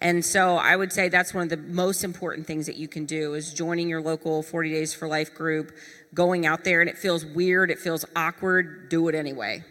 And 0.00 0.24
so 0.24 0.56
i 0.56 0.76
would 0.76 0.92
say 0.92 1.08
that's 1.08 1.34
one 1.34 1.42
of 1.42 1.48
the 1.48 1.56
most 1.56 2.04
important 2.04 2.46
things 2.46 2.66
that 2.66 2.76
you 2.76 2.86
can 2.86 3.04
do 3.04 3.34
is 3.34 3.52
joining 3.52 3.88
your 3.88 4.00
local 4.00 4.42
40 4.42 4.70
days 4.70 4.94
for 4.94 5.08
life 5.08 5.34
group 5.34 5.72
going 6.14 6.46
out 6.46 6.62
there 6.62 6.80
and 6.80 6.88
it 6.88 6.96
feels 6.96 7.24
weird 7.24 7.70
it 7.70 7.78
feels 7.80 8.04
awkward 8.14 8.88
do 8.88 9.08
it 9.08 9.14
anyway. 9.14 9.64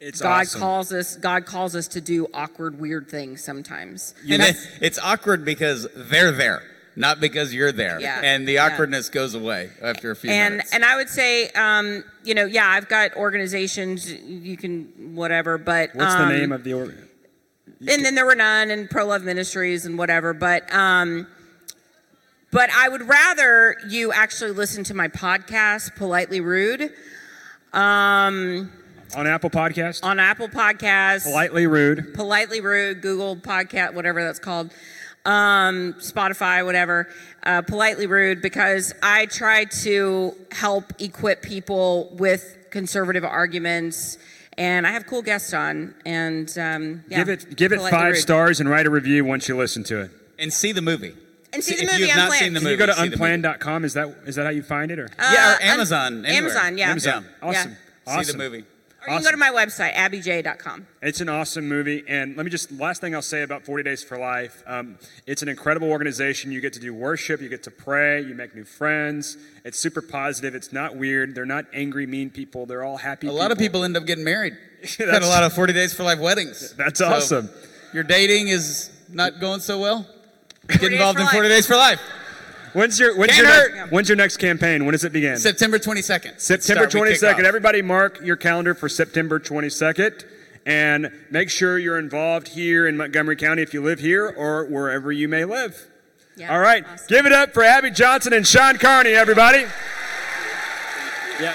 It's 0.00 0.22
god 0.22 0.42
awesome. 0.42 0.60
calls 0.60 0.92
us 0.92 1.16
god 1.16 1.44
calls 1.44 1.76
us 1.76 1.88
to 1.88 2.00
do 2.00 2.26
awkward 2.32 2.80
weird 2.80 3.10
things 3.10 3.44
sometimes. 3.44 4.14
You 4.24 4.38
it, 4.38 4.56
it's 4.80 4.98
awkward 4.98 5.44
because 5.44 5.86
they're 5.94 6.32
there, 6.32 6.62
not 7.00 7.18
because 7.20 7.52
you're 7.52 7.72
there. 7.72 7.98
Yeah. 8.00 8.20
And 8.22 8.46
the 8.46 8.52
Yeah. 8.52 8.66
awkwardness 8.66 9.08
goes 9.08 9.34
away 9.34 9.70
after 9.82 10.10
a 10.12 10.16
few 10.16 10.30
and 10.30 10.54
minutes. 10.54 10.72
and 10.72 10.84
I 10.84 10.96
would 10.96 11.08
say, 11.08 11.48
um, 11.50 12.04
you 12.22 12.34
know, 12.34 12.44
yeah, 12.44 12.68
I've 12.68 12.88
got 12.88 13.14
organizations 13.16 14.12
you 14.12 14.56
can 14.56 15.14
whatever, 15.14 15.58
but 15.58 15.94
What's 15.94 16.14
um, 16.14 16.28
the 16.28 16.36
name 16.38 16.52
of 16.52 16.62
the 16.64 16.74
org? 16.74 16.94
and 17.88 18.04
then 18.04 18.14
there 18.14 18.26
were 18.26 18.34
none 18.34 18.70
and 18.70 18.90
pro 18.90 19.06
love 19.06 19.22
ministries 19.24 19.86
and 19.86 19.96
whatever 19.96 20.34
but 20.34 20.70
um 20.74 21.26
but 22.50 22.68
i 22.76 22.86
would 22.90 23.08
rather 23.08 23.74
you 23.88 24.12
actually 24.12 24.50
listen 24.50 24.84
to 24.84 24.92
my 24.92 25.08
podcast 25.08 25.96
politely 25.96 26.42
rude 26.42 26.92
um 27.72 28.70
On 29.16 29.26
Apple 29.26 29.48
Podcast? 29.48 30.00
on 30.02 30.18
apple 30.20 30.48
Podcasts, 30.48 31.22
Politely 31.24 31.66
rude. 31.66 32.12
politely 32.12 32.60
rude 32.60 33.00
google 33.00 33.34
podcast 33.36 33.94
whatever 33.94 34.22
that's 34.22 34.38
called 34.40 34.72
um 35.26 35.92
spotify 35.94 36.64
whatever 36.64 37.06
uh, 37.42 37.60
politely 37.62 38.06
rude 38.06 38.40
because 38.40 38.94
i 39.02 39.26
try 39.26 39.64
to 39.66 40.34
help 40.50 40.92
equip 40.98 41.42
people 41.42 42.08
with 42.14 42.56
conservative 42.70 43.22
arguments 43.24 44.16
and 44.56 44.86
i 44.86 44.90
have 44.92 45.06
cool 45.06 45.20
guests 45.22 45.52
on 45.52 45.94
and 46.06 46.56
um 46.58 47.04
yeah, 47.08 47.18
give 47.18 47.28
it 47.28 47.56
give 47.56 47.72
it 47.72 47.80
five 47.90 48.12
rude. 48.14 48.16
stars 48.16 48.60
and 48.60 48.68
write 48.70 48.86
a 48.86 48.90
review 48.90 49.24
once 49.24 49.46
you 49.48 49.56
listen 49.56 49.84
to 49.84 50.00
it. 50.00 50.10
and 50.38 50.52
see 50.52 50.72
the 50.72 50.80
movie. 50.82 51.14
And 51.52 51.62
see 51.64 51.74
the 51.74 51.82
movie. 51.82 51.94
if 51.94 52.00
you 52.00 52.06
have 52.14 52.30
not 52.30 52.38
seen 52.38 52.52
the 52.54 52.60
Can 52.60 52.64
movie, 52.64 52.70
you 52.72 52.76
go 52.78 52.86
to 52.86 52.94
see 52.94 53.08
the 53.08 53.16
movie. 53.16 53.32
unplanned.com? 53.34 53.84
Is 53.84 53.94
that 53.94 54.08
is 54.24 54.36
that 54.36 54.44
how 54.44 54.50
you 54.50 54.62
find 54.62 54.92
it 54.92 55.00
or? 55.00 55.08
yeah, 55.18 55.50
or 55.50 55.54
Uh, 55.54 55.54
un- 55.56 55.62
Amazon. 55.62 56.24
anywhere. 56.24 56.52
Amazon, 56.52 56.78
yeah. 56.78 56.90
Amazon. 56.90 57.26
Awesome. 57.42 57.70
Yeah. 57.72 57.76
Awesome. 58.12 58.24
See 58.24 58.32
the 58.32 58.38
movie. 58.38 58.64
Or 59.06 59.12
you 59.14 59.16
can 59.18 59.24
go 59.24 59.30
to 59.30 59.36
my 59.38 59.50
website, 59.50 59.94
abbyj.com. 59.94 60.86
It's 61.00 61.20
an 61.22 61.28
awesome 61.28 61.66
movie. 61.68 62.04
And 62.06 62.36
let 62.36 62.44
me 62.44 62.50
just, 62.50 62.70
last 62.72 63.00
thing 63.00 63.14
I'll 63.14 63.22
say 63.22 63.42
about 63.42 63.64
40 63.64 63.82
Days 63.82 64.04
for 64.04 64.18
Life 64.18 64.62
um, 64.66 64.98
it's 65.26 65.42
an 65.42 65.48
incredible 65.48 65.88
organization. 65.90 66.52
You 66.52 66.60
get 66.60 66.72
to 66.74 66.80
do 66.80 66.92
worship, 66.92 67.40
you 67.40 67.48
get 67.48 67.62
to 67.62 67.70
pray, 67.70 68.20
you 68.20 68.34
make 68.34 68.54
new 68.54 68.64
friends. 68.64 69.38
It's 69.64 69.78
super 69.78 70.02
positive. 70.02 70.54
It's 70.54 70.72
not 70.72 70.96
weird. 70.96 71.34
They're 71.34 71.46
not 71.46 71.64
angry, 71.72 72.06
mean 72.06 72.30
people. 72.30 72.66
They're 72.66 72.84
all 72.84 72.98
happy 72.98 73.26
A 73.26 73.32
lot 73.32 73.50
of 73.50 73.58
people 73.58 73.84
end 73.84 73.96
up 73.96 74.04
getting 74.06 74.24
married. 74.24 74.56
Had 74.98 75.08
That's- 75.08 75.24
a 75.24 75.28
lot 75.28 75.42
of 75.44 75.52
40 75.54 75.72
Days 75.72 75.94
for 75.94 76.02
Life 76.02 76.18
weddings. 76.18 76.74
That's 76.76 76.98
So, 76.98 77.06
awesome. 77.08 77.50
Your 77.92 78.04
dating 78.04 78.48
is 78.48 78.90
not 79.08 79.40
going 79.40 79.60
so 79.60 79.78
well? 79.80 80.06
Get 80.68 80.92
involved 80.92 81.18
in 81.18 81.26
40 81.26 81.48
Days 81.48 81.66
for 81.66 81.74
Life. 81.76 82.00
When's 82.72 82.98
your, 83.00 83.16
when's 83.16 83.32
Can't 83.32 83.42
your, 83.46 83.52
hurt. 83.54 83.74
next, 83.74 83.92
when's 83.92 84.08
your 84.08 84.16
next 84.16 84.36
campaign? 84.36 84.84
When 84.84 84.92
does 84.92 85.04
it 85.04 85.12
begin? 85.12 85.36
September 85.38 85.78
22nd. 85.78 86.40
September 86.40 86.88
Start, 86.88 86.94
we 87.04 87.10
kick 87.12 87.20
22nd. 87.20 87.32
off. 87.34 87.40
Everybody 87.40 87.82
mark 87.82 88.20
your 88.22 88.36
calendar 88.36 88.74
for 88.74 88.88
September 88.88 89.40
22nd. 89.40 90.24
And 90.66 91.10
make 91.30 91.48
sure 91.50 91.78
you're 91.78 91.98
involved 91.98 92.48
here 92.48 92.86
in 92.86 92.96
Montgomery 92.96 93.36
County 93.36 93.62
if 93.62 93.72
you 93.74 93.82
live 93.82 93.98
here 93.98 94.28
or 94.28 94.66
wherever 94.66 95.10
you 95.10 95.26
may 95.26 95.44
live. 95.44 95.88
Yeah, 96.36 96.52
All 96.52 96.60
right. 96.60 96.84
awesome. 96.86 97.06
Give 97.08 97.26
it 97.26 97.32
up 97.32 97.52
for 97.54 97.64
Abby 97.64 97.90
Johnson 97.90 98.32
and 98.34 98.46
Shawn 98.46 98.76
Carney, 98.76 99.10
everybody. 99.10 99.64
Yeah. 101.40 101.54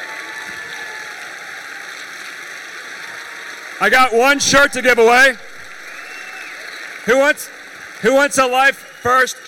I 3.79 3.89
got 3.89 4.13
one 4.13 4.39
shirt 4.39 4.73
to 4.73 4.81
give 4.81 4.97
away. 4.97 5.35
Who 7.05 7.17
wants 7.19 7.49
who 8.01 8.13
wants 8.13 8.37
a 8.37 8.47
life 8.47 8.77
first 8.77 9.37